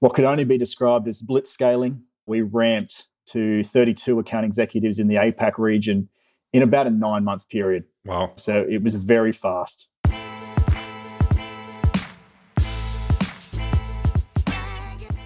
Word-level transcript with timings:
what 0.00 0.12
could 0.12 0.24
only 0.24 0.44
be 0.44 0.58
described 0.58 1.08
as 1.08 1.22
blitz 1.22 1.50
scaling. 1.50 2.02
We 2.26 2.42
ramped 2.42 3.08
to 3.30 3.62
32 3.64 4.18
account 4.18 4.44
executives 4.44 4.98
in 4.98 5.08
the 5.08 5.14
APAC 5.14 5.58
region 5.58 6.08
in 6.52 6.62
about 6.62 6.86
a 6.86 6.90
nine 6.90 7.24
month 7.24 7.48
period. 7.48 7.84
Wow. 8.04 8.32
So 8.36 8.64
it 8.68 8.82
was 8.82 8.94
very 8.94 9.32
fast. 9.32 9.88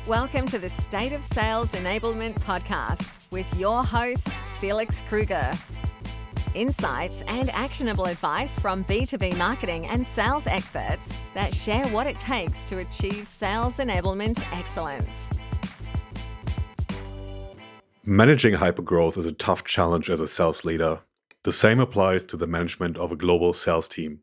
Welcome 0.06 0.46
to 0.48 0.58
the 0.58 0.68
State 0.68 1.12
of 1.12 1.22
Sales 1.22 1.68
Enablement 1.72 2.34
podcast 2.40 3.30
with 3.30 3.52
your 3.58 3.84
host, 3.84 4.28
Felix 4.60 5.02
Krueger. 5.02 5.52
Insights 6.54 7.22
and 7.28 7.48
actionable 7.50 8.06
advice 8.06 8.58
from 8.58 8.84
B2B 8.84 9.36
marketing 9.38 9.86
and 9.86 10.06
sales 10.06 10.46
experts 10.46 11.12
that 11.34 11.54
share 11.54 11.86
what 11.88 12.06
it 12.06 12.18
takes 12.18 12.64
to 12.64 12.78
achieve 12.78 13.28
sales 13.28 13.74
enablement 13.74 14.40
excellence. 14.52 15.30
Managing 18.04 18.54
hypergrowth 18.54 19.16
is 19.16 19.26
a 19.26 19.32
tough 19.32 19.64
challenge 19.64 20.10
as 20.10 20.20
a 20.20 20.26
sales 20.26 20.64
leader. 20.64 21.00
The 21.44 21.52
same 21.52 21.78
applies 21.78 22.26
to 22.26 22.36
the 22.36 22.46
management 22.46 22.98
of 22.98 23.12
a 23.12 23.16
global 23.16 23.52
sales 23.52 23.86
team. 23.86 24.20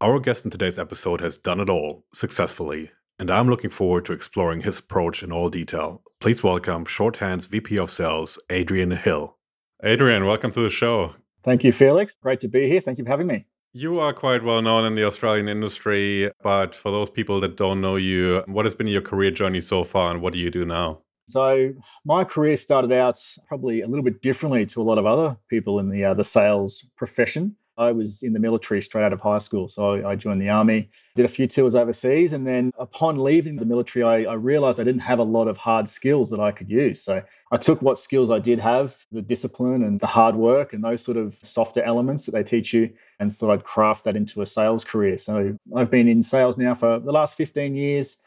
Our 0.00 0.18
guest 0.18 0.44
in 0.44 0.50
today's 0.50 0.78
episode 0.78 1.20
has 1.20 1.36
done 1.36 1.60
it 1.60 1.70
all 1.70 2.04
successfully 2.12 2.90
and 3.22 3.30
I'm 3.30 3.48
looking 3.48 3.70
forward 3.70 4.04
to 4.06 4.12
exploring 4.12 4.62
his 4.62 4.80
approach 4.80 5.22
in 5.22 5.30
all 5.30 5.48
detail. 5.48 6.02
Please 6.18 6.42
welcome 6.42 6.84
Shorthand's 6.84 7.46
VP 7.46 7.78
of 7.78 7.88
Sales, 7.88 8.36
Adrian 8.50 8.90
Hill. 8.90 9.36
Adrian, 9.84 10.26
welcome 10.26 10.50
to 10.50 10.60
the 10.60 10.70
show. 10.70 11.14
Thank 11.42 11.64
you, 11.64 11.72
Felix. 11.72 12.16
Great 12.16 12.40
to 12.40 12.48
be 12.48 12.68
here. 12.68 12.80
Thank 12.80 12.98
you 12.98 13.04
for 13.04 13.10
having 13.10 13.26
me. 13.26 13.46
You 13.74 13.98
are 14.00 14.12
quite 14.12 14.44
well 14.44 14.60
known 14.60 14.84
in 14.84 14.94
the 14.94 15.04
Australian 15.04 15.48
industry, 15.48 16.30
but 16.42 16.74
for 16.74 16.90
those 16.90 17.08
people 17.08 17.40
that 17.40 17.56
don't 17.56 17.80
know 17.80 17.96
you, 17.96 18.42
what 18.46 18.66
has 18.66 18.74
been 18.74 18.86
your 18.86 19.00
career 19.00 19.30
journey 19.30 19.60
so 19.60 19.82
far 19.82 20.10
and 20.10 20.20
what 20.20 20.34
do 20.34 20.38
you 20.38 20.50
do 20.50 20.66
now? 20.66 20.98
So, 21.28 21.72
my 22.04 22.24
career 22.24 22.56
started 22.56 22.92
out 22.92 23.18
probably 23.48 23.80
a 23.80 23.86
little 23.86 24.04
bit 24.04 24.20
differently 24.20 24.66
to 24.66 24.82
a 24.82 24.84
lot 24.84 24.98
of 24.98 25.06
other 25.06 25.38
people 25.48 25.78
in 25.78 25.88
the 25.88 26.04
uh, 26.04 26.14
the 26.14 26.24
sales 26.24 26.84
profession. 26.96 27.56
I 27.78 27.92
was 27.92 28.22
in 28.22 28.32
the 28.32 28.38
military 28.38 28.82
straight 28.82 29.04
out 29.04 29.12
of 29.12 29.20
high 29.20 29.38
school. 29.38 29.68
So 29.68 30.06
I 30.06 30.14
joined 30.14 30.42
the 30.42 30.50
army, 30.50 30.90
did 31.16 31.24
a 31.24 31.28
few 31.28 31.46
tours 31.46 31.74
overseas. 31.74 32.32
And 32.32 32.46
then 32.46 32.70
upon 32.78 33.22
leaving 33.22 33.56
the 33.56 33.64
military, 33.64 34.04
I, 34.04 34.30
I, 34.30 34.34
realized 34.34 34.78
I 34.78 34.84
didn't 34.84 35.00
have 35.02 35.18
a 35.18 35.24
lot 35.24 35.48
of 35.48 35.58
hard 35.58 35.88
skills 35.88 36.30
that 36.30 36.40
I 36.40 36.52
could 36.52 36.68
use. 36.68 37.02
So 37.02 37.22
I 37.50 37.56
took 37.56 37.80
what 37.80 37.98
skills 37.98 38.30
I 38.30 38.38
did 38.38 38.58
have, 38.58 38.96
the 39.10 39.22
discipline 39.22 39.82
and 39.82 40.00
the 40.00 40.06
hard 40.06 40.36
work 40.36 40.72
and 40.72 40.84
those 40.84 41.02
sort 41.02 41.16
of 41.16 41.38
softer 41.42 41.82
elements 41.82 42.26
that 42.26 42.32
they 42.32 42.42
teach 42.42 42.74
you, 42.74 42.90
and 43.18 43.34
thought 43.34 43.52
I'd 43.52 43.64
craft 43.64 44.04
that 44.04 44.16
into 44.16 44.42
a 44.42 44.46
sales 44.46 44.84
career. 44.84 45.16
So 45.16 45.56
I've 45.74 45.90
been 45.90 46.08
in 46.08 46.22
sales 46.22 46.58
now 46.58 46.74
for 46.74 46.98
the 46.98 47.12
last 47.12 47.36
15 47.36 47.74
years. 47.74 48.18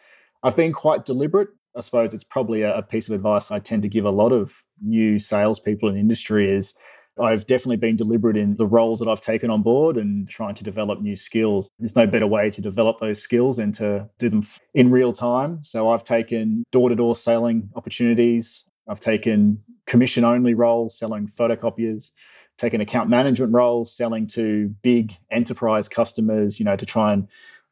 I've 0.43 0.55
been 0.55 0.73
quite 0.73 1.05
deliberate. 1.05 1.49
I 1.75 1.81
suppose 1.81 2.13
it's 2.13 2.23
probably 2.23 2.61
a, 2.61 2.81
piece 2.81 3.09
of 3.09 3.15
advice 3.15 3.51
I 3.51 3.59
tend 3.59 3.81
to 3.81 3.89
give 3.89 4.05
a 4.05 4.09
lot 4.11 4.31
of 4.31 4.63
new 4.81 5.19
salespeople 5.19 5.89
in 5.89 5.95
the 5.95 5.99
industry 5.99 6.49
is 6.49 6.75
I've 7.21 7.47
definitely 7.47 7.77
been 7.77 7.95
deliberate 7.95 8.35
in 8.35 8.57
the 8.57 8.65
roles 8.65 8.99
that 8.99 9.07
I've 9.07 9.21
taken 9.21 9.49
on 9.49 9.61
board 9.61 9.97
and 9.97 10.27
trying 10.27 10.55
to 10.55 10.63
develop 10.63 11.01
new 11.01 11.15
skills. 11.15 11.69
There's 11.79 11.95
no 11.95 12.05
better 12.05 12.27
way 12.27 12.49
to 12.49 12.61
develop 12.61 12.99
those 12.99 13.21
skills 13.21 13.57
than 13.57 13.71
to 13.73 14.09
do 14.19 14.29
them 14.29 14.43
in 14.73 14.91
real 14.91 15.13
time. 15.13 15.63
So 15.63 15.89
I've 15.89 16.03
taken 16.03 16.63
door 16.71 16.89
to 16.89 16.95
door 16.95 17.15
selling 17.15 17.69
opportunities. 17.75 18.65
I've 18.87 18.99
taken 18.99 19.63
commission 19.87 20.23
only 20.23 20.53
roles 20.53 20.97
selling 20.97 21.27
photocopiers, 21.27 22.11
taken 22.57 22.81
account 22.81 23.09
management 23.09 23.53
roles 23.53 23.95
selling 23.95 24.27
to 24.27 24.75
big 24.81 25.15
enterprise 25.31 25.87
customers, 25.87 26.59
you 26.59 26.65
know, 26.65 26.75
to 26.75 26.85
try 26.85 27.13
and 27.13 27.27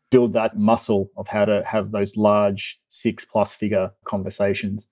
build 0.10 0.34
that 0.34 0.58
muscle 0.58 1.12
of 1.18 1.28
how 1.28 1.44
to 1.44 1.64
have 1.66 1.92
those 1.92 2.16
large 2.16 2.80
six 2.88 3.26
plus 3.26 3.54
figure 3.54 3.92
conversations. 4.06 4.88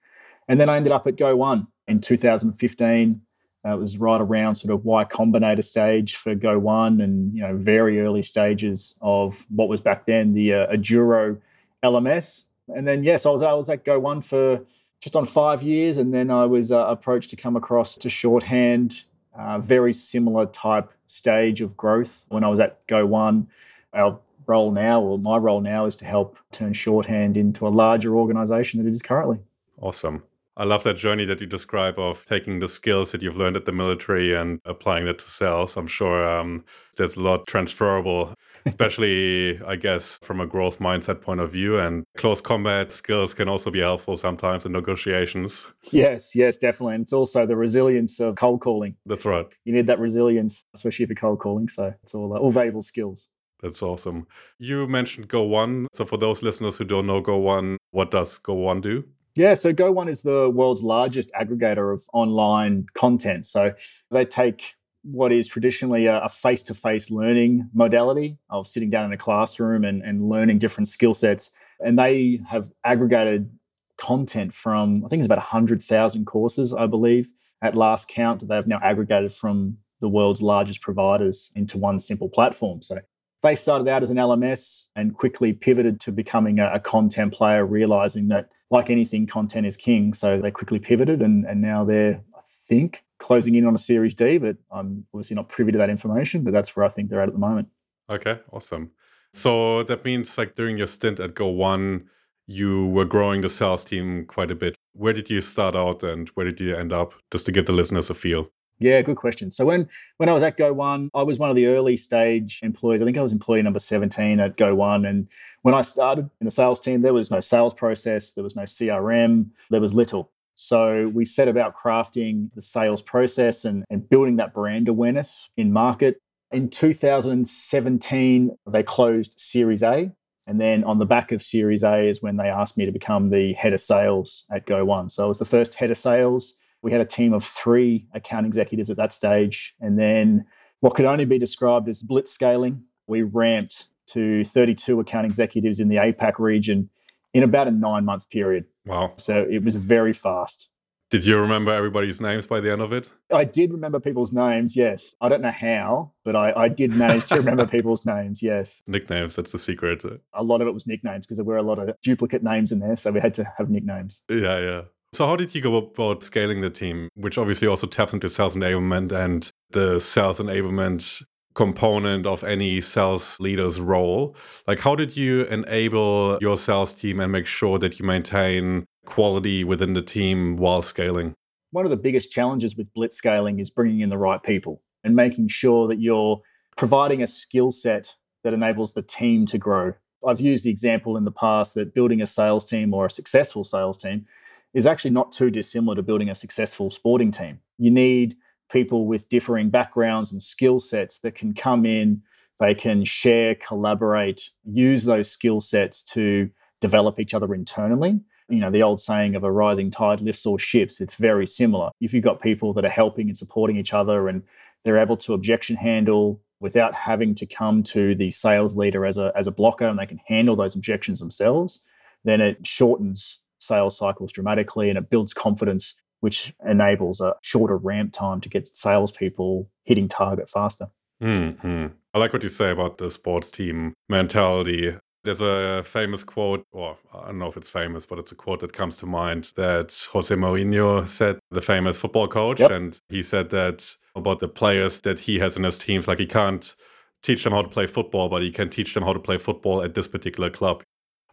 And 0.47 0.59
then 0.59 0.67
I 0.67 0.77
ended 0.77 0.91
up 0.91 1.07
at 1.07 1.16
Go 1.16 1.35
One 1.35 1.67
in 1.88 2.02
2015 2.02 3.22
it 3.64 3.80
was 3.80 3.98
right 3.98 4.20
around 4.20 4.56
sort 4.56 4.73
of 4.73 4.86
Y 4.86 5.06
Combinator 5.06 5.64
stage 5.64 6.16
for 6.16 6.34
Go 6.34 6.58
One, 6.58 7.00
and 7.00 7.34
you 7.35 7.41
know 7.41 7.56
very 7.56 8.02
early 8.02 8.24
stages 8.24 8.97
of 9.02 9.46
what 9.50 9.69
was 9.69 9.81
back 9.81 10.06
then 10.06 10.34
the 10.34 10.53
uh, 10.53 10.68
Aduro 10.68 11.40
LMS. 11.84 12.46
And 12.69 12.88
then 12.88 13.03
yes, 13.03 13.25
I 13.25 13.30
was 13.30 13.44
I 13.44 13.53
was 13.53 13.69
at 13.69 13.85
Go 13.85 14.00
One 14.00 14.22
for 14.22 14.62
just 15.00 15.16
on 15.16 15.25
five 15.25 15.62
years, 15.62 15.97
and 15.97 16.13
then 16.13 16.31
I 16.31 16.46
was 16.46 16.72
uh, 16.72 16.85
approached 16.88 17.30
to 17.31 17.35
come 17.35 17.56
across 17.56 17.97
to 17.97 18.09
Shorthand. 18.09 19.06
Uh, 19.38 19.59
very 19.59 19.94
similar 19.94 20.46
type 20.46 20.91
stage 21.06 21.62
of 21.62 21.78
growth 21.78 22.25
when 22.30 22.44
I 22.44 22.47
was 22.50 22.59
at 22.59 22.85
Go 22.88 23.06
One. 23.06 23.47
Our 23.94 24.19
role 24.47 24.72
now, 24.72 25.02
or 25.02 25.19
my 25.19 25.38
role 25.38 25.62
now, 25.62 25.85
is 25.85 25.96
to 25.97 26.06
help 26.06 26.38
turn 26.52 26.74
Shorthand 26.74 27.38
into 27.38 27.68
a 27.68 27.69
larger 27.69 28.16
organization 28.16 28.80
than 28.80 28.88
it 28.88 28.91
is 28.91 29.02
currently. 29.02 29.40
Awesome. 29.80 30.24
I 30.61 30.63
love 30.63 30.83
that 30.83 30.95
journey 30.95 31.25
that 31.25 31.41
you 31.41 31.47
describe 31.47 31.97
of 31.97 32.23
taking 32.25 32.59
the 32.59 32.67
skills 32.67 33.11
that 33.13 33.23
you've 33.23 33.35
learned 33.35 33.55
at 33.55 33.66
the 33.66 33.72
military 33.72 34.35
and 34.35 34.59
applying 34.63 35.05
that 35.05 35.17
to 35.17 35.25
sales. 35.25 35.75
I'm 35.75 35.88
sure 35.88 36.23
um, 36.23 36.63
there's 36.97 37.16
a 37.16 37.19
lot 37.19 37.47
transferable, 37.47 38.35
especially, 38.67 39.59
I 39.63 39.75
guess, 39.75 40.19
from 40.22 40.39
a 40.39 40.45
growth 40.45 40.77
mindset 40.77 41.19
point 41.19 41.39
of 41.39 41.51
view. 41.51 41.79
And 41.79 42.03
close 42.16 42.41
combat 42.41 42.91
skills 42.91 43.33
can 43.33 43.49
also 43.49 43.72
be 43.72 43.79
helpful 43.79 44.17
sometimes 44.17 44.63
in 44.63 44.72
negotiations. 44.72 45.66
Yes, 45.89 46.35
yes, 46.35 46.59
definitely. 46.59 46.93
And 46.93 47.01
it's 47.05 47.13
also 47.13 47.47
the 47.47 47.55
resilience 47.55 48.19
of 48.19 48.35
cold 48.35 48.61
calling. 48.61 48.95
That's 49.07 49.25
right. 49.25 49.47
You 49.66 49.73
need 49.73 49.88
that 49.88 49.97
resilience, 49.97 50.63
especially 50.75 51.01
if 51.05 51.09
you're 51.09 51.16
cold 51.16 51.39
calling. 51.39 51.69
So 51.69 51.91
it's 52.03 52.13
all, 52.13 52.38
all 52.38 52.51
valuable 52.51 52.83
skills. 52.83 53.29
That's 53.63 53.81
awesome. 53.81 54.28
You 54.59 54.88
mentioned 54.88 55.28
Go 55.28 55.41
One. 55.41 55.88
So 55.91 56.05
for 56.05 56.17
those 56.17 56.43
listeners 56.43 56.78
who 56.78 56.83
don't 56.83 57.07
know 57.07 57.19
Go 57.19 57.38
One, 57.38 57.78
what 57.89 58.11
does 58.11 58.38
Go 58.38 58.53
One 58.53 58.79
do? 58.81 59.05
Yeah, 59.36 59.53
so 59.53 59.72
Go 59.72 59.92
One 59.92 60.09
is 60.09 60.24
the 60.24 60.50
world's 60.50 60.84
largest 60.84 61.31
aggregator 61.34 61.94
of 61.94 62.03
online 62.14 62.88
content. 62.94 63.46
So 63.46 63.74
they 64.09 64.25
take 64.25 64.75
what 65.03 65.31
is 65.31 65.47
traditionally 65.47 66.06
a 66.06 66.30
face 66.30 66.62
to 66.64 66.74
face 66.74 67.09
learning 67.09 67.70
modality 67.74 68.38
of 68.50 68.68
sitting 68.68 68.90
down 68.90 69.06
in 69.06 69.14
a 69.14 69.18
classroom 69.18 69.84
and, 69.84 70.03
and 70.03 70.30
learning 70.30 70.59
different 70.59 70.88
skill 70.88 71.14
sets. 71.14 71.52
And 71.80 71.97
they 71.97 72.40
have 72.47 72.70
aggregated 72.84 73.50
content 73.97 74.53
from, 74.53 75.03
I 75.03 75.08
think 75.08 75.22
it's 75.22 75.25
about 75.25 75.40
100,000 75.40 76.25
courses, 76.25 76.74
I 76.74 76.86
believe, 76.86 77.31
at 77.62 77.75
last 77.75 78.09
count. 78.09 78.47
They 78.47 78.56
have 78.56 78.68
now 78.68 78.80
aggregated 78.84 79.34
from 79.34 79.78
the 80.02 80.09
world's 80.09 80.41
largest 80.41 80.81
providers 80.81 81.52
into 81.56 81.78
one 81.78 82.00
simple 82.00 82.30
platform. 82.30 82.81
So 82.81 83.00
they 83.41 83.56
started 83.56 83.88
out 83.88 84.03
as 84.03 84.12
an 84.12 84.18
LMS 84.18 84.88
and 84.96 85.16
quickly 85.16 85.53
pivoted 85.53 86.00
to 86.02 86.12
becoming 86.12 86.59
a, 86.59 86.72
a 86.74 86.79
content 86.79 87.34
player, 87.34 87.66
realizing 87.66 88.28
that 88.29 88.50
like 88.69 88.90
anything, 88.90 89.28
content 89.28 89.66
is 89.66 89.75
king. 89.75 90.13
So 90.13 90.40
they 90.40 90.52
quickly 90.52 90.79
pivoted 90.79 91.22
and, 91.22 91.46
and 91.46 91.62
now 91.62 91.84
they're, 91.84 92.22
I 92.35 92.41
think, 92.44 93.03
closing 93.19 93.56
in 93.56 93.66
on 93.66 93.75
a 93.75 93.79
Series 93.79 94.16
D, 94.16 94.38
but 94.38 94.57
I'm 94.72 95.06
obviously 95.13 95.35
not 95.35 95.50
privy 95.50 95.72
to 95.72 95.78
that 95.78 95.90
information, 95.90 96.44
but 96.44 96.53
that's 96.53 96.75
where 96.75 96.85
I 96.85 96.90
think 96.90 97.09
they're 97.09 97.22
at 97.22 97.28
at 97.28 97.34
the 97.34 97.40
moment. 97.40 97.68
Okay, 98.09 98.40
awesome. 98.52 98.91
So 99.34 99.84
that 99.84 100.06
means 100.06 100.38
like 100.38 100.56
during 100.56 100.78
your 100.78 100.88
stint 100.88 101.19
at 101.19 101.35
Go 101.35 101.47
One, 101.47 102.09
you 102.47 102.88
were 102.88 103.06
growing 103.06 103.41
the 103.41 103.50
sales 103.50 103.85
team 103.85 104.25
quite 104.25 104.52
a 104.52 104.56
bit. 104.56 104.75
Where 104.94 105.13
did 105.13 105.29
you 105.29 105.41
start 105.41 105.75
out 105.75 106.03
and 106.03 106.29
where 106.29 106.46
did 106.46 106.59
you 106.59 106.75
end 106.75 106.91
up? 106.91 107.13
Just 107.31 107.46
to 107.46 107.52
give 107.52 107.66
the 107.66 107.73
listeners 107.73 108.09
a 108.09 108.13
feel. 108.13 108.50
Yeah, 108.81 109.00
good 109.03 109.16
question. 109.16 109.52
So 109.52 109.64
when 109.64 109.88
when 110.18 110.28
I 110.28 110.34
was 110.34 110.42
at 110.42 110.58
Go 110.58 110.74
One, 110.74 111.12
I 111.14 111.22
was 111.22 111.38
one 111.38 111.52
of 111.52 111.56
the 111.56 111.68
early 111.68 111.96
stage 111.96 112.59
employees. 112.64 113.00
I 113.00 113.06
think 113.06 113.16
I 113.16 113.22
was 113.22 113.31
employee 113.31 113.62
number 113.62 113.78
17 113.78 114.40
at 114.40 114.58
Go 114.58 114.74
One. 114.74 115.06
And 115.06 115.28
when 115.62 115.75
I 115.75 115.84
started 115.84 116.31
in 116.40 116.46
the 116.46 116.52
sales 116.52 116.80
team, 116.80 117.03
there 117.03 117.14
was 117.14 117.30
no 117.30 117.40
sales 117.40 117.75
process, 117.75 118.34
there 118.34 118.44
was 118.44 118.56
no 118.56 118.64
CRM, 118.64 119.52
there 119.70 119.80
was 119.80 119.94
little. 119.94 120.31
So 120.56 121.12
we 121.14 121.25
set 121.25 121.47
about 121.47 121.75
crafting 121.78 122.50
the 122.56 122.62
sales 122.62 123.03
process 123.03 123.66
and, 123.66 123.86
and 123.91 124.09
building 124.09 124.38
that 124.38 124.53
brand 124.53 124.88
awareness 124.88 125.50
in 125.56 125.72
market. 125.72 126.20
In 126.52 126.68
2017, 126.68 128.58
they 128.68 128.84
closed 128.84 129.40
Series 129.40 129.84
A. 129.84 130.12
And 130.47 130.59
then 130.59 130.84
on 130.84 130.97
the 130.97 131.06
back 131.06 131.31
of 131.31 131.44
Series 131.44 131.84
A 131.84 132.09
is 132.09 132.24
when 132.24 132.38
they 132.38 132.47
asked 132.50 132.78
me 132.78 132.86
to 132.88 132.91
become 132.91 133.30
the 133.30 133.53
head 133.53 133.74
of 133.74 133.80
sales 133.80 134.46
at 134.52 134.66
Go 134.66 134.84
One. 134.86 135.08
So 135.08 135.26
I 135.26 135.28
was 135.28 135.38
the 135.38 135.46
first 135.46 135.76
head 135.76 135.91
of 135.91 136.00
sales 136.00 136.55
we 136.81 136.91
had 136.91 137.01
a 137.01 137.05
team 137.05 137.33
of 137.33 137.43
three 137.43 138.07
account 138.13 138.45
executives 138.45 138.89
at 138.89 138.97
that 138.97 139.13
stage. 139.13 139.75
And 139.79 139.99
then 139.99 140.45
what 140.79 140.95
could 140.95 141.05
only 141.05 141.25
be 141.25 141.37
described 141.37 141.87
as 141.87 142.01
blitz 142.01 142.31
scaling, 142.31 142.83
we 143.07 143.22
ramped 143.22 143.89
to 144.07 144.43
32 144.43 144.99
account 144.99 145.25
executives 145.25 145.79
in 145.79 145.87
the 145.87 145.97
APAC 145.97 146.39
region 146.39 146.89
in 147.33 147.43
about 147.43 147.67
a 147.67 147.72
nine 147.72 148.05
month 148.05 148.29
period. 148.29 148.66
Wow. 148.85 149.13
So 149.17 149.45
it 149.49 149.63
was 149.63 149.75
very 149.75 150.13
fast. 150.13 150.69
Did 151.11 151.25
you 151.25 151.37
remember 151.37 151.73
everybody's 151.73 152.22
names 152.22 152.47
by 152.47 152.61
the 152.61 152.72
end 152.72 152.81
of 152.81 152.93
it? 152.93 153.09
I 153.33 153.43
did 153.43 153.73
remember 153.73 153.99
people's 153.99 154.31
names, 154.31 154.78
yes. 154.78 155.13
I 155.19 155.28
don't 155.28 155.41
know 155.41 155.51
how, 155.51 156.13
but 156.23 156.37
I, 156.37 156.53
I 156.53 156.67
did 156.69 156.91
manage 156.91 157.25
to 157.25 157.35
remember 157.35 157.67
people's 157.67 158.05
names, 158.05 158.41
yes. 158.41 158.81
Nicknames, 158.87 159.35
that's 159.35 159.51
the 159.51 159.57
secret. 159.57 160.05
A 160.33 160.41
lot 160.41 160.61
of 160.61 160.69
it 160.69 160.73
was 160.73 160.87
nicknames 160.87 161.25
because 161.25 161.35
there 161.35 161.43
were 161.43 161.57
a 161.57 161.63
lot 161.63 161.79
of 161.79 161.93
duplicate 162.01 162.43
names 162.43 162.72
in 162.72 162.79
there. 162.79 162.95
So 162.95 163.11
we 163.11 163.19
had 163.19 163.33
to 163.33 163.53
have 163.57 163.69
nicknames. 163.69 164.22
Yeah, 164.29 164.59
yeah. 164.59 164.81
So, 165.13 165.28
how 165.28 165.35
did 165.35 165.53
you 165.53 165.61
go 165.61 165.75
about 165.75 166.23
scaling 166.23 166.61
the 166.61 166.69
team, 166.69 167.09
which 167.16 167.37
obviously 167.37 167.67
also 167.67 167.85
taps 167.85 168.13
into 168.13 168.29
sales 168.29 168.55
enablement 168.55 169.11
and 169.11 169.49
the 169.72 169.99
sales 169.99 170.40
enablement 170.40 171.23
component 171.53 172.25
of 172.25 172.43
any 172.43 172.81
sales 172.81 173.40
leader's 173.40 173.79
role. 173.79 174.35
Like, 174.67 174.79
how 174.79 174.96
did 174.96 175.17
you 175.17 175.43
enable 175.46 176.37
your 176.41 176.58
sales 176.58 176.93
team 176.93 177.19
and 177.19 177.31
make 177.31 177.47
sure 177.47 177.78
that 177.79 177.99
you 177.99 178.05
maintain 178.05 178.85
quality 179.05 179.63
within 179.63 179.93
the 179.93 180.02
team 180.02 180.58
while 180.58 180.81
scaling? 180.81 181.34
One 181.72 181.85
of 181.85 181.91
the 181.91 181.97
biggest 181.97 182.31
challenges 182.31 182.75
with 182.75 182.93
blitz 182.93 183.16
scaling 183.16 183.59
is 183.59 183.69
bringing 183.69 184.02
in 184.02 184.09
the 184.09 184.17
right 184.17 184.41
people 184.41 184.81
and 185.03 185.16
making 185.16 185.47
sure 185.47 185.87
that 185.87 185.99
you're 185.99 186.41
providing 186.78 187.22
a 187.22 187.28
skill 187.28 187.72
set 187.72 188.16
that 188.43 188.53
enables 188.53 188.93
the 188.93 189.02
team 189.02 189.46
to 189.47 189.57
grow. 189.57 189.93
I've 190.25 190.41
used 190.41 190.66
the 190.66 190.69
example 190.69 191.17
in 191.17 191.25
the 191.25 191.31
past 191.31 191.73
that 191.75 191.93
building 191.93 192.22
a 192.22 192.28
sales 192.28 192.64
team 192.64 192.93
or 192.93 193.07
a 193.07 193.11
successful 193.11 193.64
sales 193.64 193.97
team 193.97 194.25
is 194.73 194.85
actually 194.85 195.12
not 195.12 195.32
too 195.32 195.50
dissimilar 195.50 195.96
to 195.96 196.03
building 196.03 196.29
a 196.29 196.35
successful 196.35 196.90
sporting 196.90 197.32
team. 197.32 197.59
You 197.78 197.91
need 197.91 198.35
people 198.72 199.06
with 199.06 199.29
differing 199.29 199.70
backgrounds 199.70 200.32
and 200.32 200.41
skill 200.41 200.79
sets 200.79 201.20
that 201.20 201.35
can 201.35 201.53
come 201.53 201.85
in, 201.85 202.22
they 202.59 202.73
can 202.73 203.03
share, 203.03 203.56
collaborate, 203.56 204.52
use 204.64 205.03
those 205.06 205.29
skill 205.29 205.59
sets 205.59 206.03
to 206.03 206.50
develop 206.79 207.20
each 207.20 207.34
other 207.34 207.53
internally. 207.53 208.20
You 208.50 208.59
know, 208.59 208.72
the 208.72 208.84
old 208.84 209.02
saying 209.02 209.35
of 209.35 209.44
a 209.44 209.52
rising 209.52 209.91
tide 209.91 210.22
lifts 210.22 210.46
all 210.46 210.58
ships, 210.58 211.02
it's 211.02 211.16
very 211.16 211.47
similar. 211.47 211.90
If 212.00 212.14
you've 212.14 212.24
got 212.24 212.41
people 212.41 212.74
that 212.74 212.85
are 212.85 212.90
helping 212.90 213.28
and 213.28 213.38
supporting 213.38 213.78
each 213.78 213.94
other 213.94 214.28
and 214.28 214.44
they're 214.84 215.00
able 215.00 215.17
to 215.17 215.34
objection 215.34 215.76
handle 215.76 216.41
without 216.59 216.94
having 216.94 217.34
to 217.35 217.46
come 217.46 217.82
to 217.82 218.14
the 218.16 218.29
sales 218.32 218.78
leader 218.78 219.06
as 219.06 219.17
a, 219.17 219.32
as 219.35 219.47
a 219.47 219.52
blocker 219.52 219.88
and 219.88 219.97
they 219.97 220.06
can 220.06 220.22
handle 220.28 220.56
those 220.56 220.76
objections 220.76 221.20
themselves, 221.20 221.82
then 222.24 222.40
it 222.40 222.66
shortens 222.66 223.40
sales 223.61 223.97
cycles 223.97 224.31
dramatically 224.34 224.90
and 224.90 224.97
it 224.97 225.09
builds 225.09 225.34
confidence, 225.34 225.96
which 226.19 226.53
enables 226.67 227.22
a 227.22 227.35
shorter 227.41 227.78
ramp 227.78 228.11
time 228.13 228.41
to 228.41 228.49
get 228.49 228.67
salespeople 228.67 229.69
hitting 229.84 230.08
target 230.08 230.49
faster. 230.49 230.87
Mm-hmm. 231.22 231.87
I 232.13 232.17
like 232.17 232.34
what 232.34 232.43
you 232.43 232.49
say 232.49 232.72
about 232.72 232.97
the 232.97 233.09
sports 233.09 233.52
team 233.52 233.93
mentality. 234.09 234.96
There's 235.23 235.41
a 235.41 235.84
famous 235.85 236.23
quote, 236.23 236.66
or 236.72 236.97
I 237.13 237.28
don't 237.28 237.37
know 237.37 237.47
if 237.47 237.55
it's 237.55 237.69
famous, 237.69 238.08
but 238.08 238.17
it's 238.17 238.31
a 238.31 238.35
quote 238.35 238.61
that 238.61 238.73
comes 238.73 238.97
to 238.97 239.05
mind 239.05 239.53
that 239.55 240.07
Jose 240.11 240.34
Mourinho 240.34 241.07
said, 241.07 241.37
the 241.52 241.61
famous 241.61 241.99
football 241.99 242.28
coach. 242.28 242.59
Yep. 242.59 242.72
And 242.72 242.99
he 243.09 243.22
said 243.22 243.52
that 243.52 243.96
about 244.16 244.40
the 244.40 244.47
players 244.47 245.02
that 245.02 245.19
he 245.19 245.37
has 245.37 245.55
in 245.55 245.64
his 245.64 245.78
teams. 245.78 246.07
Like 246.07 246.17
he 246.17 246.25
can't 246.25 246.75
teach 247.22 247.43
them 247.43 247.53
how 247.53 247.61
to 247.61 247.69
play 247.69 247.85
football, 247.85 248.29
but 248.29 248.41
he 248.41 248.52
can 248.52 248.69
teach 248.69 248.96
them 248.96 249.03
how 249.03 249.14
to 249.14 249.19
play 249.19 249.37
football 249.37 249.84
at 249.84 249.93
this 249.93 250.07
particular 250.07 250.49
club. 250.49 250.81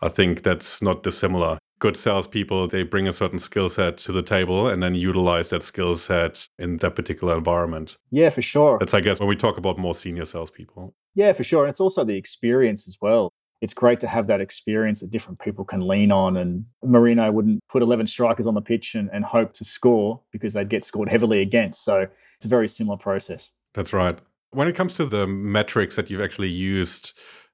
I 0.02 0.08
think 0.08 0.42
that's 0.42 0.82
not 0.82 1.02
dissimilar. 1.02 1.57
Good 1.78 1.96
salespeople, 1.96 2.69
they 2.69 2.82
bring 2.82 3.06
a 3.06 3.12
certain 3.12 3.38
skill 3.38 3.69
set 3.69 3.98
to 3.98 4.12
the 4.12 4.22
table 4.22 4.69
and 4.69 4.82
then 4.82 4.94
utilize 4.94 5.50
that 5.50 5.62
skill 5.62 5.94
set 5.94 6.48
in 6.58 6.78
that 6.78 6.96
particular 6.96 7.36
environment. 7.36 7.96
Yeah, 8.10 8.30
for 8.30 8.42
sure. 8.42 8.78
That's, 8.80 8.94
I 8.94 9.00
guess, 9.00 9.20
when 9.20 9.28
we 9.28 9.36
talk 9.36 9.58
about 9.58 9.78
more 9.78 9.94
senior 9.94 10.25
salespeople. 10.25 10.94
Yeah, 11.14 11.32
for 11.32 11.44
sure. 11.44 11.64
And 11.64 11.70
it's 11.70 11.80
also 11.80 12.04
the 12.04 12.16
experience 12.16 12.88
as 12.88 12.98
well. 13.00 13.32
It's 13.60 13.75
great 13.75 14.00
to 14.00 14.08
have 14.08 14.28
that 14.28 14.40
experience 14.40 15.00
that 15.00 15.10
different 15.10 15.40
people 15.40 15.64
can 15.64 15.86
lean 15.86 16.12
on. 16.12 16.36
And 16.36 16.64
Mourinho 16.84 17.32
wouldn't 17.32 17.60
put 17.69 17.82
11 17.82 18.06
strikers 18.06 18.46
on 18.46 18.54
the 18.54 18.60
pitch 18.60 18.94
and, 18.94 19.08
and 19.12 19.24
hope 19.24 19.52
to 19.54 19.64
score 19.64 20.20
because 20.32 20.54
they'd 20.54 20.69
get 20.69 20.84
scored 20.84 21.10
heavily 21.10 21.40
against. 21.42 21.84
So 21.84 22.06
it's 22.36 22.46
a 22.46 22.48
very 22.48 22.69
similar 22.69 22.96
process. 22.96 23.50
That's 23.74 23.92
right. 23.92 24.19
When 24.50 24.69
it 24.69 24.74
comes 24.74 24.94
to 24.96 25.06
the 25.06 25.26
metrics 25.26 25.96
that 25.96 26.08
you've 26.08 26.22
actually 26.22 26.48
used 26.50 27.12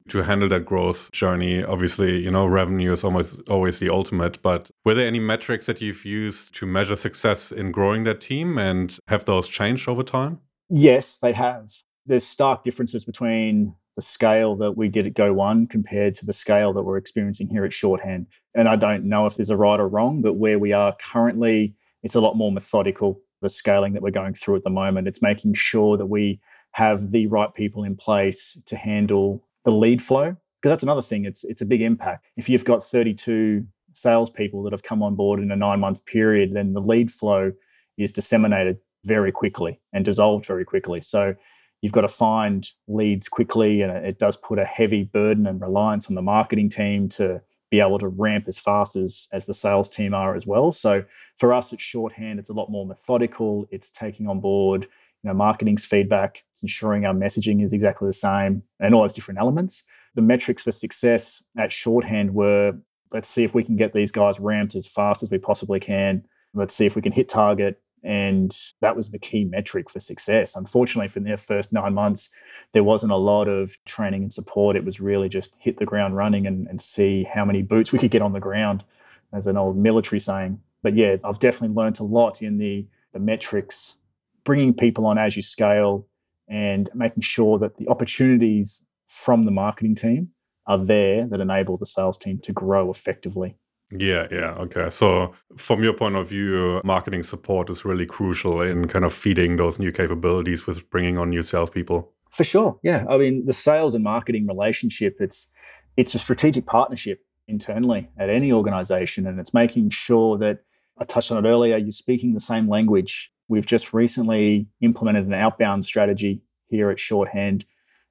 to 0.08 0.22
handle 0.22 0.48
that 0.50 0.66
growth 0.66 1.10
journey, 1.12 1.64
obviously, 1.64 2.18
you 2.18 2.30
know, 2.30 2.46
revenue 2.46 2.92
is 2.92 3.04
almost 3.04 3.40
always 3.48 3.78
the 3.78 3.88
ultimate. 3.88 4.40
But 4.42 4.70
were 4.84 4.94
there 4.94 5.06
any 5.06 5.20
metrics 5.20 5.66
that 5.66 5.80
you've 5.80 6.04
used 6.04 6.54
to 6.56 6.66
measure 6.66 6.96
success 6.96 7.50
in 7.52 7.72
growing 7.72 8.04
that 8.04 8.20
team 8.20 8.58
and 8.58 8.96
have 9.08 9.24
those 9.24 9.48
changed 9.48 9.88
over 9.88 10.02
time? 10.02 10.40
Yes, 10.68 11.18
they 11.18 11.32
have. 11.32 11.72
There's 12.06 12.26
stark 12.26 12.64
differences 12.64 13.04
between 13.04 13.74
the 13.96 14.02
scale 14.02 14.56
that 14.56 14.72
we 14.72 14.88
did 14.88 15.06
at 15.06 15.14
Go 15.14 15.32
One 15.32 15.66
compared 15.66 16.14
to 16.16 16.26
the 16.26 16.32
scale 16.32 16.72
that 16.72 16.82
we're 16.82 16.96
experiencing 16.96 17.48
here 17.48 17.64
at 17.64 17.72
Shorthand. 17.72 18.26
And 18.54 18.68
I 18.68 18.76
don't 18.76 19.04
know 19.04 19.26
if 19.26 19.36
there's 19.36 19.50
a 19.50 19.56
right 19.56 19.80
or 19.80 19.88
wrong, 19.88 20.20
but 20.20 20.34
where 20.34 20.58
we 20.58 20.72
are 20.72 20.94
currently, 21.00 21.74
it's 22.02 22.14
a 22.14 22.20
lot 22.20 22.36
more 22.36 22.52
methodical. 22.52 23.20
The 23.40 23.48
scaling 23.48 23.92
that 23.92 24.02
we're 24.02 24.10
going 24.10 24.34
through 24.34 24.56
at 24.56 24.62
the 24.62 24.70
moment, 24.70 25.06
it's 25.06 25.22
making 25.22 25.54
sure 25.54 25.96
that 25.96 26.06
we 26.06 26.40
have 26.72 27.10
the 27.12 27.26
right 27.28 27.54
people 27.54 27.84
in 27.84 27.94
place 27.94 28.58
to 28.66 28.76
handle 28.76 29.46
the 29.64 29.72
lead 29.72 30.02
flow. 30.02 30.36
Because 30.60 30.72
that's 30.72 30.82
another 30.82 31.02
thing, 31.02 31.26
it's 31.26 31.44
it's 31.44 31.60
a 31.60 31.66
big 31.66 31.82
impact. 31.82 32.24
If 32.36 32.48
you've 32.48 32.64
got 32.64 32.82
32 32.82 33.66
salespeople 33.92 34.62
that 34.62 34.72
have 34.72 34.82
come 34.82 35.02
on 35.02 35.14
board 35.14 35.40
in 35.40 35.50
a 35.50 35.56
nine 35.56 35.80
month 35.80 36.06
period, 36.06 36.54
then 36.54 36.72
the 36.72 36.80
lead 36.80 37.12
flow 37.12 37.52
is 37.98 38.12
disseminated 38.12 38.78
very 39.04 39.30
quickly 39.30 39.80
and 39.92 40.04
dissolved 40.04 40.46
very 40.46 40.64
quickly. 40.64 41.00
So 41.00 41.34
you've 41.82 41.92
got 41.92 42.00
to 42.00 42.08
find 42.08 42.66
leads 42.88 43.28
quickly, 43.28 43.82
and 43.82 43.92
it 43.92 44.18
does 44.18 44.38
put 44.38 44.58
a 44.58 44.64
heavy 44.64 45.04
burden 45.04 45.46
and 45.46 45.60
reliance 45.60 46.08
on 46.08 46.14
the 46.14 46.22
marketing 46.22 46.70
team 46.70 47.10
to 47.10 47.42
be 47.70 47.80
able 47.80 47.98
to 47.98 48.08
ramp 48.08 48.46
as 48.48 48.58
fast 48.58 48.96
as 48.96 49.28
as 49.32 49.46
the 49.46 49.54
sales 49.54 49.88
team 49.90 50.14
are 50.14 50.34
as 50.34 50.46
well. 50.46 50.72
So 50.72 51.04
for 51.36 51.52
us, 51.52 51.74
it's 51.74 51.82
shorthand. 51.82 52.38
It's 52.38 52.50
a 52.50 52.54
lot 52.54 52.70
more 52.70 52.86
methodical. 52.86 53.66
It's 53.70 53.90
taking 53.90 54.28
on 54.28 54.40
board 54.40 54.88
you 55.24 55.30
know 55.30 55.34
marketing's 55.34 55.84
feedback. 55.84 56.44
It's 56.52 56.62
ensuring 56.62 57.04
our 57.04 57.14
messaging 57.14 57.64
is 57.64 57.72
exactly 57.72 58.06
the 58.06 58.12
same, 58.12 58.62
and 58.78 58.94
all 58.94 59.02
those 59.02 59.14
different 59.14 59.40
elements. 59.40 59.84
The 60.14 60.22
metrics 60.22 60.62
for 60.62 60.70
success 60.70 61.42
at 61.58 61.72
shorthand 61.72 62.34
were 62.34 62.74
let's 63.12 63.28
see 63.28 63.44
if 63.44 63.54
we 63.54 63.64
can 63.64 63.76
get 63.76 63.92
these 63.92 64.12
guys 64.12 64.38
ramped 64.38 64.74
as 64.74 64.86
fast 64.86 65.22
as 65.22 65.30
we 65.30 65.38
possibly 65.38 65.80
can. 65.80 66.24
Let's 66.52 66.74
see 66.74 66.86
if 66.86 66.94
we 66.94 67.02
can 67.02 67.12
hit 67.12 67.28
target 67.28 67.80
and 68.04 68.54
that 68.82 68.96
was 68.96 69.10
the 69.10 69.18
key 69.18 69.44
metric 69.44 69.88
for 69.88 69.98
success. 69.98 70.54
Unfortunately, 70.56 71.08
for 71.08 71.20
their 71.20 71.38
first 71.38 71.72
nine 71.72 71.94
months, 71.94 72.30
there 72.72 72.84
wasn't 72.84 73.12
a 73.12 73.16
lot 73.16 73.48
of 73.48 73.82
training 73.86 74.22
and 74.22 74.32
support. 74.32 74.76
It 74.76 74.84
was 74.84 75.00
really 75.00 75.30
just 75.30 75.56
hit 75.58 75.78
the 75.78 75.86
ground 75.86 76.14
running 76.14 76.46
and, 76.46 76.68
and 76.68 76.80
see 76.80 77.24
how 77.24 77.46
many 77.46 77.62
boots 77.62 77.92
we 77.92 77.98
could 77.98 78.10
get 78.10 78.20
on 78.20 78.34
the 78.34 78.40
ground, 78.40 78.84
as 79.32 79.46
an 79.46 79.56
old 79.56 79.78
military 79.78 80.20
saying. 80.20 80.60
But 80.82 80.94
yeah, 80.94 81.16
I've 81.24 81.38
definitely 81.38 81.74
learned 81.74 81.98
a 81.98 82.04
lot 82.04 82.42
in 82.42 82.58
the, 82.58 82.86
the 83.14 83.18
metrics, 83.18 83.96
bringing 84.44 84.74
people 84.74 85.06
on 85.06 85.18
as 85.18 85.36
you 85.36 85.42
scale 85.42 86.06
and 86.48 86.90
making 86.94 87.22
sure 87.22 87.58
that 87.58 87.76
the 87.76 87.88
opportunities 87.88 88.84
from 89.08 89.44
the 89.44 89.50
marketing 89.50 89.94
team 89.94 90.30
are 90.66 90.78
there 90.78 91.26
that 91.26 91.40
enable 91.40 91.76
the 91.76 91.86
sales 91.86 92.16
team 92.16 92.38
to 92.38 92.52
grow 92.52 92.90
effectively. 92.90 93.56
Yeah, 93.90 94.26
yeah. 94.30 94.54
Okay. 94.54 94.90
So, 94.90 95.34
from 95.56 95.82
your 95.82 95.92
point 95.92 96.16
of 96.16 96.28
view, 96.28 96.80
marketing 96.84 97.22
support 97.22 97.70
is 97.70 97.84
really 97.84 98.06
crucial 98.06 98.60
in 98.60 98.88
kind 98.88 99.04
of 99.04 99.12
feeding 99.12 99.56
those 99.56 99.78
new 99.78 99.92
capabilities 99.92 100.66
with 100.66 100.88
bringing 100.90 101.18
on 101.18 101.30
new 101.30 101.42
salespeople. 101.42 102.10
For 102.30 102.44
sure. 102.44 102.78
Yeah. 102.82 103.04
I 103.08 103.16
mean, 103.18 103.46
the 103.46 103.52
sales 103.52 103.94
and 103.94 104.02
marketing 104.02 104.46
relationship, 104.46 105.18
it's 105.20 105.50
it's 105.96 106.14
a 106.14 106.18
strategic 106.18 106.66
partnership 106.66 107.20
internally 107.46 108.08
at 108.18 108.30
any 108.30 108.52
organization. 108.52 109.26
And 109.26 109.38
it's 109.38 109.54
making 109.54 109.90
sure 109.90 110.38
that 110.38 110.60
I 110.98 111.04
touched 111.04 111.30
on 111.30 111.44
it 111.44 111.48
earlier, 111.48 111.76
you're 111.76 111.90
speaking 111.92 112.34
the 112.34 112.40
same 112.40 112.68
language. 112.68 113.32
We've 113.48 113.66
just 113.66 113.92
recently 113.92 114.66
implemented 114.80 115.26
an 115.26 115.34
outbound 115.34 115.84
strategy 115.84 116.42
here 116.68 116.90
at 116.90 116.98
Shorthand. 116.98 117.64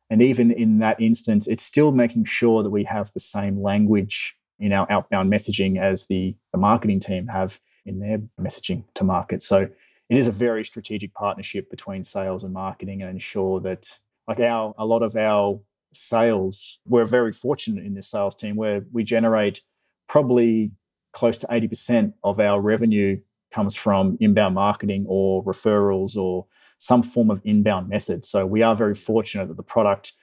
And 0.10 0.22
even 0.22 0.52
in 0.52 0.80
that 0.80 1.02
instance, 1.02 1.48
it's 1.48 1.64
still 1.64 1.92
making 1.92 2.26
sure 2.26 2.62
that 2.64 2.70
we 2.70 2.84
have 2.84 3.12
the 3.14 3.20
same 3.20 3.62
language 3.62 4.38
in 4.60 4.72
our 4.72 4.90
outbound 4.92 5.32
messaging 5.32 5.80
as 5.80 6.06
the, 6.06 6.36
the 6.52 6.58
marketing 6.58 7.00
team 7.00 7.28
have 7.28 7.60
in 7.86 8.00
their 8.00 8.20
messaging 8.40 8.84
to 8.94 9.04
market. 9.04 9.42
So 9.42 9.68
it 10.10 10.18
is 10.18 10.28
a 10.28 10.32
very 10.32 10.64
strategic 10.64 11.14
partnership 11.14 11.70
between 11.70 12.04
sales 12.04 12.44
and 12.44 12.54
marketing 12.54 13.02
and 13.02 13.10
ensure 13.10 13.60
that 13.62 14.00
like 14.28 14.40
our 14.40 14.74
a 14.78 14.86
lot 14.86 15.02
of 15.02 15.16
our 15.16 15.60
sales, 15.94 16.80
we're 16.86 17.06
very 17.06 17.34
fortunate 17.34 17.86
in 17.86 17.94
this 17.94 18.08
sales 18.08 18.36
team 18.36 18.56
where 18.56 18.86
we 18.92 19.04
generate 19.04 19.62
probably 20.08 20.72
close 21.12 21.38
to 21.40 21.48
80% 21.48 22.14
of 22.24 22.40
our 22.40 22.60
revenue 22.60 23.20
comes 23.54 23.76
from 23.76 24.18
inbound 24.20 24.56
marketing 24.56 25.06
or 25.08 25.44
referrals 25.44 26.18
or 26.18 26.46
some 26.78 27.04
form 27.04 27.30
of 27.30 27.40
inbound 27.44 27.88
method. 27.88 28.26
So 28.26 28.46
we 28.46 28.62
are 28.62 28.76
very 28.76 28.96
fortunate 28.96 29.48
that 29.48 29.58
the 29.58 29.64
product 29.64 30.14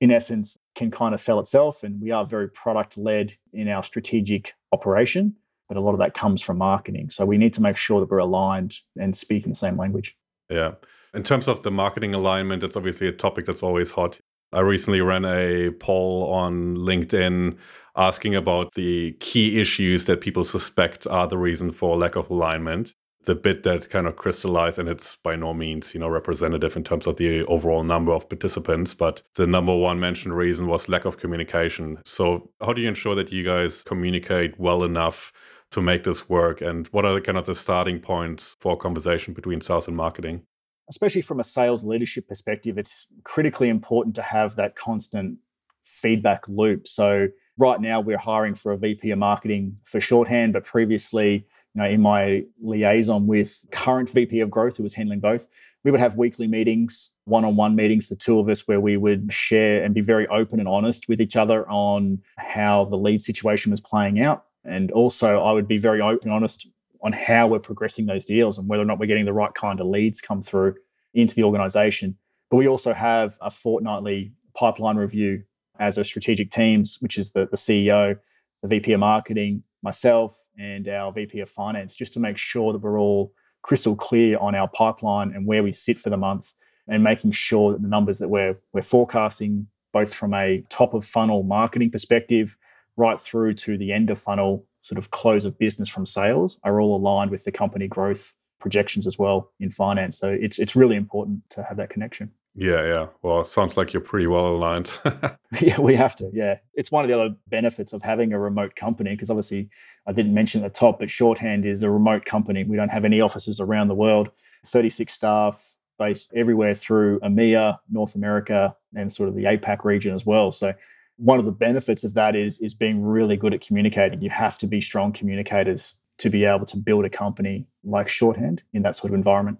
in 0.00 0.10
essence 0.10 0.58
can 0.74 0.90
kind 0.90 1.14
of 1.14 1.20
sell 1.20 1.40
itself 1.40 1.82
and 1.82 2.00
we 2.00 2.10
are 2.10 2.24
very 2.24 2.48
product 2.48 2.96
led 2.96 3.34
in 3.52 3.68
our 3.68 3.82
strategic 3.82 4.54
operation 4.72 5.36
but 5.68 5.76
a 5.76 5.80
lot 5.80 5.92
of 5.92 5.98
that 5.98 6.14
comes 6.14 6.40
from 6.40 6.56
marketing. 6.58 7.10
So 7.10 7.26
we 7.26 7.36
need 7.36 7.52
to 7.54 7.62
make 7.62 7.76
sure 7.76 8.00
that 8.00 8.10
we're 8.10 8.18
aligned 8.18 8.78
and 8.98 9.14
speak 9.14 9.44
in 9.44 9.50
the 9.50 9.54
same 9.54 9.76
language. 9.76 10.16
Yeah. 10.48 10.72
In 11.12 11.22
terms 11.22 11.46
of 11.46 11.62
the 11.62 11.70
marketing 11.70 12.14
alignment 12.14 12.64
it's 12.64 12.76
obviously 12.76 13.06
a 13.06 13.12
topic 13.12 13.46
that's 13.46 13.62
always 13.62 13.90
hot. 13.90 14.18
I 14.52 14.60
recently 14.60 15.02
ran 15.02 15.26
a 15.26 15.70
poll 15.72 16.32
on 16.32 16.76
linkedin 16.76 17.58
asking 17.98 18.34
about 18.34 18.72
the 18.74 19.12
key 19.20 19.60
issues 19.60 20.06
that 20.06 20.20
people 20.20 20.44
suspect 20.44 21.06
are 21.06 21.26
the 21.26 21.38
reason 21.38 21.72
for 21.72 21.96
lack 21.96 22.16
of 22.16 22.30
alignment 22.30 22.94
the 23.28 23.34
bit 23.34 23.62
that 23.62 23.90
kind 23.90 24.06
of 24.06 24.16
crystallized 24.16 24.78
and 24.78 24.88
it's 24.88 25.16
by 25.16 25.36
no 25.36 25.52
means 25.52 25.92
you 25.92 26.00
know 26.00 26.08
representative 26.08 26.76
in 26.76 26.82
terms 26.82 27.06
of 27.06 27.16
the 27.16 27.44
overall 27.44 27.84
number 27.84 28.10
of 28.10 28.26
participants 28.26 28.94
but 28.94 29.22
the 29.34 29.46
number 29.46 29.76
one 29.76 30.00
mentioned 30.00 30.34
reason 30.34 30.66
was 30.66 30.88
lack 30.88 31.04
of 31.04 31.18
communication. 31.18 31.98
So 32.06 32.50
how 32.60 32.72
do 32.72 32.80
you 32.80 32.88
ensure 32.88 33.14
that 33.16 33.30
you 33.30 33.44
guys 33.44 33.84
communicate 33.84 34.58
well 34.58 34.82
enough 34.82 35.32
to 35.72 35.82
make 35.82 36.04
this 36.04 36.28
work? 36.28 36.62
And 36.62 36.86
what 36.88 37.04
are 37.04 37.12
the 37.12 37.20
kind 37.20 37.36
of 37.36 37.44
the 37.44 37.54
starting 37.54 38.00
points 38.00 38.56
for 38.60 38.76
conversation 38.76 39.34
between 39.34 39.60
sales 39.60 39.86
and 39.86 39.96
marketing? 39.96 40.42
Especially 40.88 41.20
from 41.20 41.38
a 41.38 41.44
sales 41.44 41.84
leadership 41.84 42.26
perspective, 42.26 42.78
it's 42.78 43.06
critically 43.24 43.68
important 43.68 44.14
to 44.16 44.22
have 44.22 44.56
that 44.56 44.74
constant 44.74 45.38
feedback 45.84 46.48
loop. 46.48 46.88
So 46.88 47.28
right 47.58 47.80
now 47.80 48.00
we're 48.00 48.16
hiring 48.16 48.54
for 48.54 48.72
a 48.72 48.78
VP 48.78 49.10
of 49.10 49.18
marketing 49.18 49.76
for 49.84 50.00
shorthand, 50.00 50.52
but 50.52 50.64
previously, 50.64 51.46
you 51.74 51.82
know, 51.82 51.88
in 51.88 52.00
my 52.00 52.44
liaison 52.62 53.26
with 53.26 53.64
current 53.72 54.08
VP 54.08 54.40
of 54.40 54.50
growth 54.50 54.76
who 54.76 54.84
was 54.84 54.94
handling 54.94 55.20
both, 55.20 55.48
we 55.84 55.90
would 55.90 56.00
have 56.00 56.16
weekly 56.16 56.46
meetings, 56.46 57.10
one-on-one 57.24 57.76
meetings, 57.76 58.08
the 58.08 58.16
two 58.16 58.38
of 58.38 58.48
us, 58.48 58.66
where 58.66 58.80
we 58.80 58.96
would 58.96 59.32
share 59.32 59.84
and 59.84 59.94
be 59.94 60.00
very 60.00 60.26
open 60.28 60.58
and 60.58 60.68
honest 60.68 61.08
with 61.08 61.20
each 61.20 61.36
other 61.36 61.68
on 61.68 62.20
how 62.36 62.84
the 62.86 62.96
lead 62.96 63.22
situation 63.22 63.70
was 63.70 63.80
playing 63.80 64.20
out. 64.20 64.44
And 64.64 64.90
also 64.92 65.40
I 65.42 65.52
would 65.52 65.68
be 65.68 65.78
very 65.78 66.00
open 66.00 66.28
and 66.28 66.32
honest 66.32 66.68
on 67.02 67.12
how 67.12 67.46
we're 67.46 67.60
progressing 67.60 68.06
those 68.06 68.24
deals 68.24 68.58
and 68.58 68.68
whether 68.68 68.82
or 68.82 68.86
not 68.86 68.98
we're 68.98 69.06
getting 69.06 69.24
the 69.24 69.32
right 69.32 69.54
kind 69.54 69.80
of 69.80 69.86
leads 69.86 70.20
come 70.20 70.42
through 70.42 70.74
into 71.14 71.34
the 71.34 71.44
organization. 71.44 72.16
But 72.50 72.56
we 72.56 72.66
also 72.66 72.92
have 72.92 73.38
a 73.40 73.50
fortnightly 73.50 74.32
pipeline 74.54 74.96
review 74.96 75.44
as 75.78 75.98
a 75.98 76.04
strategic 76.04 76.50
teams, 76.50 76.98
which 77.00 77.18
is 77.18 77.30
the, 77.30 77.46
the 77.50 77.56
CEO, 77.56 78.16
the 78.62 78.68
VP 78.68 78.92
of 78.92 79.00
marketing, 79.00 79.62
myself, 79.82 80.36
and 80.58 80.88
our 80.88 81.12
VP 81.12 81.40
of 81.40 81.50
finance, 81.50 81.94
just 81.94 82.12
to 82.14 82.20
make 82.20 82.36
sure 82.36 82.72
that 82.72 82.80
we're 82.80 82.98
all 82.98 83.32
crystal 83.62 83.94
clear 83.94 84.38
on 84.38 84.54
our 84.54 84.68
pipeline 84.68 85.32
and 85.34 85.46
where 85.46 85.62
we 85.62 85.72
sit 85.72 85.98
for 85.98 86.10
the 86.10 86.16
month 86.16 86.52
and 86.86 87.02
making 87.02 87.32
sure 87.32 87.72
that 87.72 87.82
the 87.82 87.88
numbers 87.88 88.18
that 88.18 88.28
we're 88.28 88.56
we're 88.72 88.82
forecasting 88.82 89.66
both 89.92 90.14
from 90.14 90.32
a 90.34 90.64
top 90.68 90.94
of 90.94 91.04
funnel 91.04 91.42
marketing 91.42 91.90
perspective 91.90 92.56
right 92.96 93.20
through 93.20 93.54
to 93.54 93.76
the 93.76 93.92
end 93.92 94.10
of 94.10 94.18
funnel 94.18 94.64
sort 94.80 94.98
of 94.98 95.10
close 95.10 95.44
of 95.44 95.58
business 95.58 95.88
from 95.88 96.06
sales 96.06 96.58
are 96.64 96.80
all 96.80 96.96
aligned 96.96 97.30
with 97.30 97.44
the 97.44 97.52
company 97.52 97.88
growth 97.88 98.34
projections 98.58 99.06
as 99.06 99.18
well 99.18 99.52
in 99.60 99.70
finance. 99.70 100.18
So 100.18 100.30
it's 100.30 100.58
it's 100.58 100.74
really 100.74 100.96
important 100.96 101.48
to 101.50 101.62
have 101.62 101.76
that 101.76 101.90
connection. 101.90 102.30
Yeah, 102.60 102.84
yeah. 102.86 103.06
Well, 103.22 103.44
sounds 103.44 103.76
like 103.76 103.92
you're 103.92 104.00
pretty 104.00 104.26
well 104.26 104.48
aligned. 104.48 104.98
yeah, 105.60 105.80
we 105.80 105.94
have 105.94 106.16
to. 106.16 106.28
Yeah. 106.34 106.56
It's 106.74 106.90
one 106.90 107.04
of 107.04 107.08
the 107.08 107.14
other 107.14 107.36
benefits 107.46 107.92
of 107.92 108.02
having 108.02 108.32
a 108.32 108.38
remote 108.38 108.74
company 108.74 109.10
because 109.10 109.30
obviously 109.30 109.70
I 110.08 110.12
didn't 110.12 110.34
mention 110.34 110.64
at 110.64 110.74
the 110.74 110.78
top, 110.78 110.98
but 110.98 111.08
Shorthand 111.08 111.64
is 111.64 111.84
a 111.84 111.90
remote 111.90 112.24
company. 112.24 112.64
We 112.64 112.76
don't 112.76 112.88
have 112.88 113.04
any 113.04 113.20
offices 113.20 113.60
around 113.60 113.86
the 113.86 113.94
world, 113.94 114.30
36 114.66 115.12
staff 115.12 115.72
based 116.00 116.32
everywhere 116.34 116.74
through 116.74 117.20
EMEA, 117.20 117.78
North 117.90 118.16
America, 118.16 118.74
and 118.92 119.12
sort 119.12 119.28
of 119.28 119.36
the 119.36 119.44
APAC 119.44 119.84
region 119.84 120.12
as 120.12 120.26
well. 120.26 120.50
So 120.50 120.74
one 121.16 121.38
of 121.38 121.44
the 121.44 121.52
benefits 121.52 122.02
of 122.02 122.14
that 122.14 122.34
is 122.34 122.58
is 122.58 122.74
being 122.74 123.04
really 123.04 123.36
good 123.36 123.54
at 123.54 123.60
communicating. 123.60 124.20
You 124.20 124.30
have 124.30 124.58
to 124.58 124.66
be 124.66 124.80
strong 124.80 125.12
communicators 125.12 125.96
to 126.18 126.28
be 126.28 126.44
able 126.44 126.66
to 126.66 126.76
build 126.76 127.04
a 127.04 127.10
company 127.10 127.68
like 127.84 128.08
Shorthand 128.08 128.64
in 128.72 128.82
that 128.82 128.96
sort 128.96 129.12
of 129.12 129.14
environment. 129.14 129.58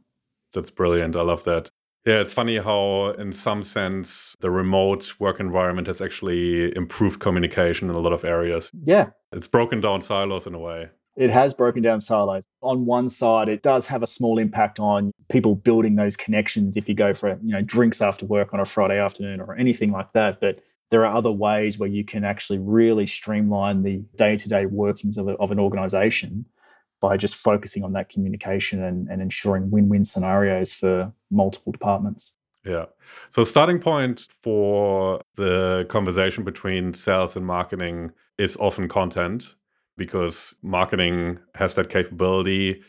That's 0.52 0.70
brilliant. 0.70 1.14
I 1.14 1.22
love 1.22 1.44
that. 1.44 1.70
Yeah, 2.08 2.20
it's 2.20 2.32
funny 2.32 2.56
how, 2.56 3.10
in 3.18 3.34
some 3.34 3.62
sense, 3.62 4.34
the 4.40 4.50
remote 4.50 5.12
work 5.18 5.40
environment 5.40 5.88
has 5.88 6.00
actually 6.00 6.74
improved 6.74 7.20
communication 7.20 7.90
in 7.90 7.94
a 7.94 7.98
lot 7.98 8.14
of 8.14 8.24
areas. 8.24 8.70
Yeah. 8.82 9.10
It's 9.30 9.46
broken 9.46 9.82
down 9.82 10.00
silos 10.00 10.46
in 10.46 10.54
a 10.54 10.58
way. 10.58 10.88
It 11.16 11.28
has 11.28 11.52
broken 11.52 11.82
down 11.82 12.00
silos. 12.00 12.44
On 12.62 12.86
one 12.86 13.10
side, 13.10 13.50
it 13.50 13.62
does 13.62 13.84
have 13.88 14.02
a 14.02 14.06
small 14.06 14.38
impact 14.38 14.80
on 14.80 15.12
people 15.28 15.54
building 15.54 15.96
those 15.96 16.16
connections 16.16 16.78
if 16.78 16.88
you 16.88 16.94
go 16.94 17.12
for, 17.12 17.38
you 17.42 17.52
know, 17.52 17.60
drinks 17.60 18.00
after 18.00 18.24
work 18.24 18.54
on 18.54 18.60
a 18.60 18.64
Friday 18.64 18.98
afternoon 18.98 19.38
or 19.42 19.54
anything 19.56 19.92
like 19.92 20.10
that. 20.14 20.40
But 20.40 20.60
there 20.90 21.04
are 21.04 21.14
other 21.14 21.30
ways 21.30 21.78
where 21.78 21.90
you 21.90 22.06
can 22.06 22.24
actually 22.24 22.58
really 22.58 23.06
streamline 23.06 23.82
the 23.82 24.02
day-to-day 24.16 24.64
workings 24.64 25.18
of, 25.18 25.28
a, 25.28 25.32
of 25.32 25.50
an 25.50 25.58
organization 25.58 26.46
by 27.00 27.16
just 27.16 27.36
focusing 27.36 27.84
on 27.84 27.92
that 27.92 28.08
communication 28.08 28.82
and, 28.82 29.08
and 29.08 29.22
ensuring 29.22 29.70
win-win 29.70 30.04
scenarios 30.04 30.72
for 30.72 31.12
multiple 31.30 31.72
departments. 31.72 32.34
Yeah. 32.64 32.86
So 33.30 33.44
starting 33.44 33.78
point 33.78 34.26
for 34.42 35.20
the 35.36 35.86
conversation 35.88 36.44
between 36.44 36.92
sales 36.94 37.36
and 37.36 37.46
marketing 37.46 38.10
is 38.36 38.56
often 38.56 38.88
content 38.88 39.54
because 39.96 40.54
marketing 40.62 41.38
has 41.54 41.74
that 41.76 41.88
capability 41.88 42.82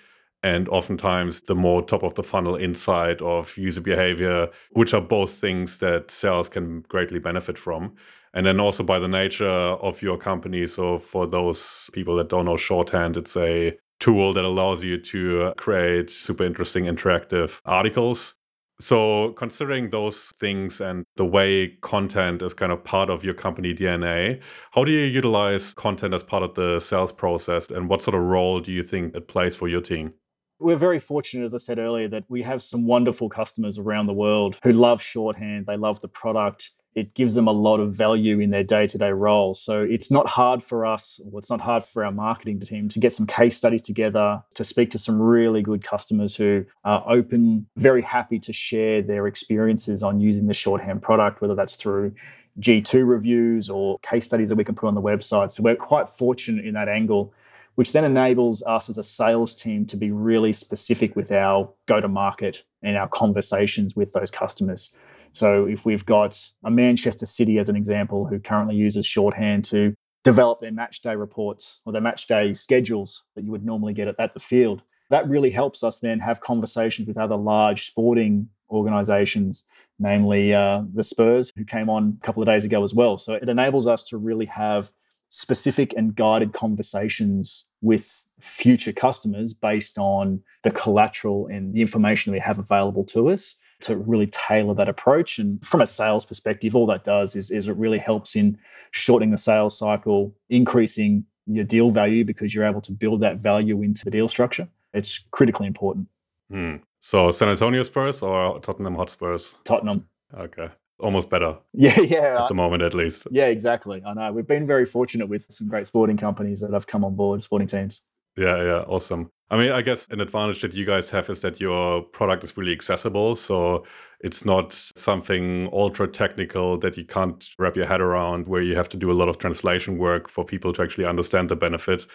and 0.43 0.69
oftentimes 0.69 1.41
the 1.41 1.55
more 1.55 1.81
top 1.81 2.03
of 2.03 2.15
the 2.15 2.23
funnel 2.23 2.55
insight 2.55 3.21
of 3.21 3.57
user 3.57 3.81
behavior, 3.81 4.47
which 4.71 4.93
are 4.93 5.01
both 5.01 5.31
things 5.31 5.79
that 5.79 6.11
sales 6.11 6.47
can 6.47 6.81
greatly 6.87 7.19
benefit 7.19 7.57
from. 7.57 7.93
And 8.33 8.45
then 8.45 8.59
also 8.59 8.83
by 8.83 8.99
the 8.99 9.07
nature 9.07 9.47
of 9.47 10.01
your 10.01 10.17
company. 10.17 10.67
So 10.67 10.99
for 10.99 11.25
those 11.25 11.89
people 11.93 12.15
that 12.17 12.29
don't 12.29 12.45
know 12.45 12.57
shorthand, 12.57 13.17
it's 13.17 13.35
a 13.35 13.77
tool 13.99 14.33
that 14.33 14.45
allows 14.45 14.83
you 14.83 14.97
to 14.97 15.43
uh, 15.43 15.53
create 15.53 16.09
super 16.09 16.43
interesting 16.43 16.85
interactive 16.85 17.61
articles. 17.65 18.35
So, 18.81 19.33
considering 19.33 19.89
those 19.89 20.31
things 20.39 20.79
and 20.79 21.03
the 21.17 21.25
way 21.25 21.77
content 21.81 22.41
is 22.41 22.53
kind 22.53 22.71
of 22.71 22.81
part 22.81 23.09
of 23.09 23.25
your 23.25 23.33
company 23.33 23.73
DNA, 23.73 24.39
how 24.71 24.85
do 24.85 24.91
you 24.93 25.01
utilize 25.01 25.73
content 25.73 26.13
as 26.13 26.23
part 26.23 26.43
of 26.43 26.55
the 26.55 26.79
sales 26.79 27.11
process? 27.11 27.69
And 27.69 27.89
what 27.89 28.01
sort 28.01 28.15
of 28.15 28.21
role 28.21 28.61
do 28.61 28.71
you 28.71 28.81
think 28.81 29.15
it 29.15 29.27
plays 29.27 29.53
for 29.53 29.67
your 29.67 29.81
team? 29.81 30.13
We're 30.61 30.77
very 30.77 30.99
fortunate, 30.99 31.45
as 31.45 31.53
I 31.53 31.57
said 31.57 31.77
earlier, 31.77 32.07
that 32.09 32.23
we 32.29 32.41
have 32.43 32.61
some 32.63 32.85
wonderful 32.85 33.29
customers 33.29 33.77
around 33.77 34.05
the 34.05 34.13
world 34.13 34.59
who 34.63 34.71
love 34.71 35.01
shorthand, 35.01 35.65
they 35.65 35.77
love 35.77 35.99
the 35.99 36.07
product 36.07 36.71
it 36.95 37.13
gives 37.13 37.35
them 37.35 37.47
a 37.47 37.51
lot 37.51 37.79
of 37.79 37.93
value 37.93 38.39
in 38.39 38.49
their 38.49 38.63
day-to-day 38.63 39.11
role. 39.11 39.53
So 39.53 39.81
it's 39.81 40.09
not 40.09 40.27
hard 40.27 40.63
for 40.63 40.85
us 40.85 41.21
or 41.31 41.39
it's 41.39 41.49
not 41.49 41.61
hard 41.61 41.85
for 41.85 42.03
our 42.03 42.11
marketing 42.11 42.59
team 42.59 42.89
to 42.89 42.99
get 42.99 43.13
some 43.13 43.27
case 43.27 43.55
studies 43.55 43.83
together 43.83 44.43
to 44.55 44.63
speak 44.63 44.89
to 44.91 44.97
some 44.97 45.21
really 45.21 45.61
good 45.61 45.83
customers 45.83 46.35
who 46.35 46.65
are 46.83 47.03
open 47.07 47.67
very 47.77 48.01
happy 48.01 48.39
to 48.39 48.53
share 48.53 49.01
their 49.01 49.27
experiences 49.27 50.01
on 50.01 50.19
using 50.19 50.47
the 50.47 50.53
shorthand 50.53 51.01
product 51.01 51.41
whether 51.41 51.55
that's 51.55 51.75
through 51.75 52.13
g2 52.59 53.07
reviews 53.07 53.69
or 53.69 53.99
case 53.99 54.25
studies 54.25 54.49
that 54.49 54.55
we 54.55 54.63
can 54.63 54.75
put 54.75 54.87
on 54.87 54.95
the 54.95 55.01
website. 55.01 55.51
So 55.51 55.61
we're 55.61 55.75
quite 55.75 56.09
fortunate 56.09 56.65
in 56.65 56.73
that 56.73 56.89
angle 56.89 57.33
which 57.75 57.93
then 57.93 58.03
enables 58.03 58.61
us 58.63 58.89
as 58.89 58.97
a 58.97 59.03
sales 59.03 59.55
team 59.55 59.85
to 59.85 59.95
be 59.95 60.11
really 60.11 60.51
specific 60.51 61.15
with 61.15 61.31
our 61.31 61.69
go 61.85 62.01
to 62.01 62.09
market 62.09 62.63
and 62.81 62.97
our 62.97 63.07
conversations 63.07 63.95
with 63.95 64.11
those 64.11 64.31
customers 64.31 64.93
so 65.33 65.65
if 65.65 65.85
we've 65.85 66.05
got 66.05 66.37
a 66.63 66.71
Manchester 66.71 67.25
City 67.25 67.59
as 67.59 67.69
an 67.69 67.75
example 67.75 68.25
who 68.25 68.39
currently 68.39 68.75
uses 68.75 69.05
shorthand 69.05 69.65
to 69.65 69.93
develop 70.23 70.59
their 70.59 70.71
match 70.71 71.01
day 71.01 71.15
reports 71.15 71.81
or 71.85 71.93
their 71.93 72.01
match 72.01 72.27
day 72.27 72.53
schedules 72.53 73.23
that 73.35 73.43
you 73.43 73.51
would 73.51 73.65
normally 73.65 73.93
get 73.93 74.07
at, 74.07 74.19
at 74.19 74.33
the 74.33 74.39
field, 74.39 74.81
that 75.09 75.27
really 75.27 75.49
helps 75.49 75.83
us 75.83 75.99
then 75.99 76.19
have 76.19 76.41
conversations 76.41 77.07
with 77.07 77.17
other 77.17 77.35
large 77.35 77.87
sporting 77.87 78.49
organizations, 78.69 79.65
namely 79.97 80.53
uh, 80.53 80.83
the 80.93 81.03
Spurs, 81.03 81.51
who 81.55 81.65
came 81.65 81.89
on 81.89 82.17
a 82.21 82.25
couple 82.25 82.43
of 82.43 82.47
days 82.47 82.65
ago 82.65 82.83
as 82.83 82.93
well. 82.93 83.17
So 83.17 83.33
it 83.33 83.49
enables 83.49 83.87
us 83.87 84.03
to 84.05 84.17
really 84.17 84.45
have 84.45 84.91
specific 85.29 85.93
and 85.95 86.15
guided 86.15 86.53
conversations 86.53 87.65
with 87.81 88.25
future 88.39 88.91
customers 88.91 89.53
based 89.53 89.97
on 89.97 90.41
the 90.63 90.71
collateral 90.71 91.47
and 91.47 91.73
the 91.73 91.81
information 91.81 92.33
we 92.33 92.39
have 92.39 92.59
available 92.59 93.03
to 93.05 93.29
us 93.29 93.55
to 93.81 93.97
really 93.97 94.27
tailor 94.27 94.73
that 94.75 94.89
approach. 94.89 95.39
And 95.39 95.63
from 95.65 95.81
a 95.81 95.87
sales 95.87 96.25
perspective, 96.25 96.75
all 96.75 96.85
that 96.87 97.03
does 97.03 97.35
is, 97.35 97.51
is 97.51 97.67
it 97.67 97.75
really 97.75 97.97
helps 97.97 98.35
in 98.35 98.57
shortening 98.91 99.31
the 99.31 99.37
sales 99.37 99.77
cycle, 99.77 100.35
increasing 100.49 101.25
your 101.45 101.63
deal 101.63 101.91
value 101.91 102.23
because 102.23 102.53
you're 102.53 102.65
able 102.65 102.81
to 102.81 102.91
build 102.91 103.21
that 103.21 103.37
value 103.37 103.81
into 103.81 104.05
the 104.05 104.11
deal 104.11 104.27
structure. 104.27 104.67
It's 104.93 105.19
critically 105.31 105.67
important. 105.67 106.07
Hmm. 106.49 106.77
So 106.99 107.31
San 107.31 107.49
Antonio 107.49 107.83
Spurs 107.83 108.21
or 108.21 108.59
Tottenham 108.59 108.95
Hotspurs? 108.95 109.57
Tottenham. 109.63 110.07
Okay. 110.37 110.69
Almost 110.99 111.29
better. 111.29 111.57
Yeah, 111.73 111.99
yeah. 112.01 112.41
At 112.41 112.49
the 112.49 112.55
moment, 112.55 112.83
at 112.83 112.93
least. 112.93 113.27
Yeah, 113.31 113.45
exactly. 113.45 114.03
I 114.05 114.13
know. 114.13 114.31
We've 114.33 114.47
been 114.47 114.67
very 114.67 114.85
fortunate 114.85 115.29
with 115.29 115.45
some 115.49 115.69
great 115.69 115.87
sporting 115.87 116.17
companies 116.17 116.59
that 116.59 116.73
have 116.73 116.87
come 116.87 117.05
on 117.05 117.15
board, 117.15 117.41
sporting 117.41 117.67
teams. 117.67 118.01
Yeah, 118.39 118.63
yeah, 118.63 118.83
awesome. 118.87 119.29
I 119.49 119.57
mean, 119.57 119.71
I 119.71 119.81
guess 119.81 120.07
an 120.11 120.21
advantage 120.21 120.61
that 120.61 120.73
you 120.73 120.85
guys 120.85 121.09
have 121.09 121.29
is 121.29 121.41
that 121.41 121.59
your 121.59 122.03
product 122.03 122.43
is 122.45 122.55
really 122.55 122.71
accessible. 122.71 123.35
So 123.35 123.85
it's 124.21 124.45
not 124.45 124.71
something 124.71 125.67
ultra 125.73 126.07
technical 126.07 126.77
that 126.77 126.95
you 126.95 127.03
can't 127.03 127.45
wrap 127.57 127.75
your 127.75 127.85
head 127.85 127.99
around, 127.99 128.47
where 128.47 128.61
you 128.61 128.75
have 128.77 128.87
to 128.89 128.97
do 128.97 129.11
a 129.11 129.13
lot 129.19 129.27
of 129.27 129.39
translation 129.39 129.97
work 129.97 130.29
for 130.29 130.45
people 130.45 130.71
to 130.73 130.81
actually 130.81 131.05
understand 131.05 131.49
the 131.49 131.55
benefit. 131.57 132.05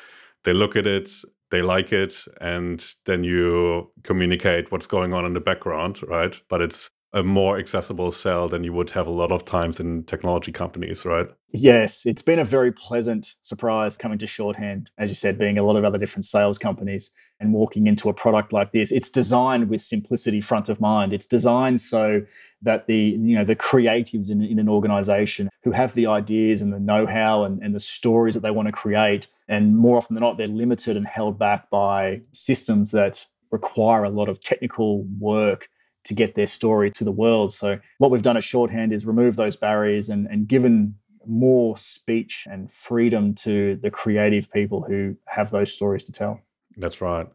They 0.45 0.55
look 0.55 0.77
at 0.77 0.87
it, 0.87 1.11
they 1.51 1.61
like 1.61 1.93
it, 1.93 2.25
and 2.41 2.83
then 3.05 3.23
you 3.23 3.93
communicate 4.03 4.73
what's 4.73 4.87
going 4.87 5.13
on 5.13 5.27
in 5.27 5.35
the 5.35 5.41
background, 5.41 6.03
right? 6.09 6.41
But 6.49 6.63
it's 6.63 6.91
a 7.15 7.23
more 7.23 7.59
accessible 7.59 8.11
sell 8.11 8.49
than 8.49 8.65
you 8.65 8.73
would 8.73 8.91
have 8.91 9.07
a 9.07 9.11
lot 9.11 9.31
of 9.31 9.45
times 9.45 9.79
in 9.79 10.03
technology 10.03 10.51
companies, 10.51 11.05
right? 11.05 11.29
Yes, 11.53 12.07
it's 12.07 12.23
been 12.23 12.41
a 12.41 12.45
very 12.45 12.73
pleasant 12.73 13.35
surprise 13.41 13.97
coming 13.97 14.19
to 14.19 14.27
Shorthand, 14.27 14.91
as 14.99 15.11
you 15.11 15.15
said, 15.15 15.39
being 15.39 15.57
a 15.57 15.63
lot 15.63 15.77
of 15.77 15.85
other 15.85 15.97
different 15.97 16.25
sales 16.25 16.59
companies 16.59 17.13
and 17.39 17.53
walking 17.53 17.87
into 17.87 18.09
a 18.09 18.15
product 18.15 18.53
like 18.53 18.73
this. 18.73 18.91
It's 18.91 19.09
designed 19.09 19.69
with 19.71 19.81
simplicity 19.81 20.41
front 20.41 20.69
of 20.69 20.81
mind. 20.81 21.13
It's 21.13 21.27
designed 21.27 21.81
so 21.81 22.23
that 22.63 22.89
the 22.89 22.97
you 22.97 23.37
know 23.37 23.45
the 23.45 23.55
creatives 23.55 24.29
in, 24.29 24.43
in 24.43 24.59
an 24.59 24.69
organization 24.69 25.51
who 25.63 25.71
have 25.71 25.95
the 25.95 26.09
ideas 26.09 26.63
and 26.63 26.73
the 26.73 26.81
know-how 26.81 27.45
and, 27.45 27.63
and 27.63 27.75
the 27.75 27.81
stories 27.81 28.35
that 28.35 28.41
they 28.41 28.51
want 28.51 28.67
to 28.67 28.73
create, 28.73 29.29
and 29.47 29.77
more 29.77 29.97
often 29.97 30.15
than 30.15 30.23
not, 30.23 30.37
they're 30.37 30.49
limited 30.49 30.97
and 30.97 31.07
held 31.07 31.39
back 31.39 31.71
by 31.71 32.23
systems 32.33 32.91
that 32.91 33.25
require 33.53 34.03
a 34.03 34.11
lot 34.11 34.29
of 34.29 34.41
technical 34.41 35.05
work 35.21 35.69
to 36.05 36.15
get 36.15 36.35
their 36.35 36.47
story 36.47 36.91
to 36.93 37.05
the 37.05 37.13
world. 37.13 37.53
So 37.53 37.79
what 37.99 38.11
we've 38.11 38.23
done 38.23 38.37
at 38.37 38.45
Shorthand 38.45 38.93
is 38.93 39.07
remove 39.07 39.37
those 39.37 39.57
barriers 39.57 40.09
and, 40.09 40.27
and 40.27 40.47
given 40.47 40.97
more 41.27 41.77
speech 41.77 42.47
and 42.51 42.71
freedom 42.71 43.35
to 43.35 43.79
the 43.83 43.91
creative 43.91 44.51
people 44.53 44.83
who 44.83 45.17
have 45.27 45.51
those 45.51 45.73
stories 45.73 46.05
to 46.05 46.13
tell. 46.13 46.41
That's 46.77 47.01
right. 47.01 47.27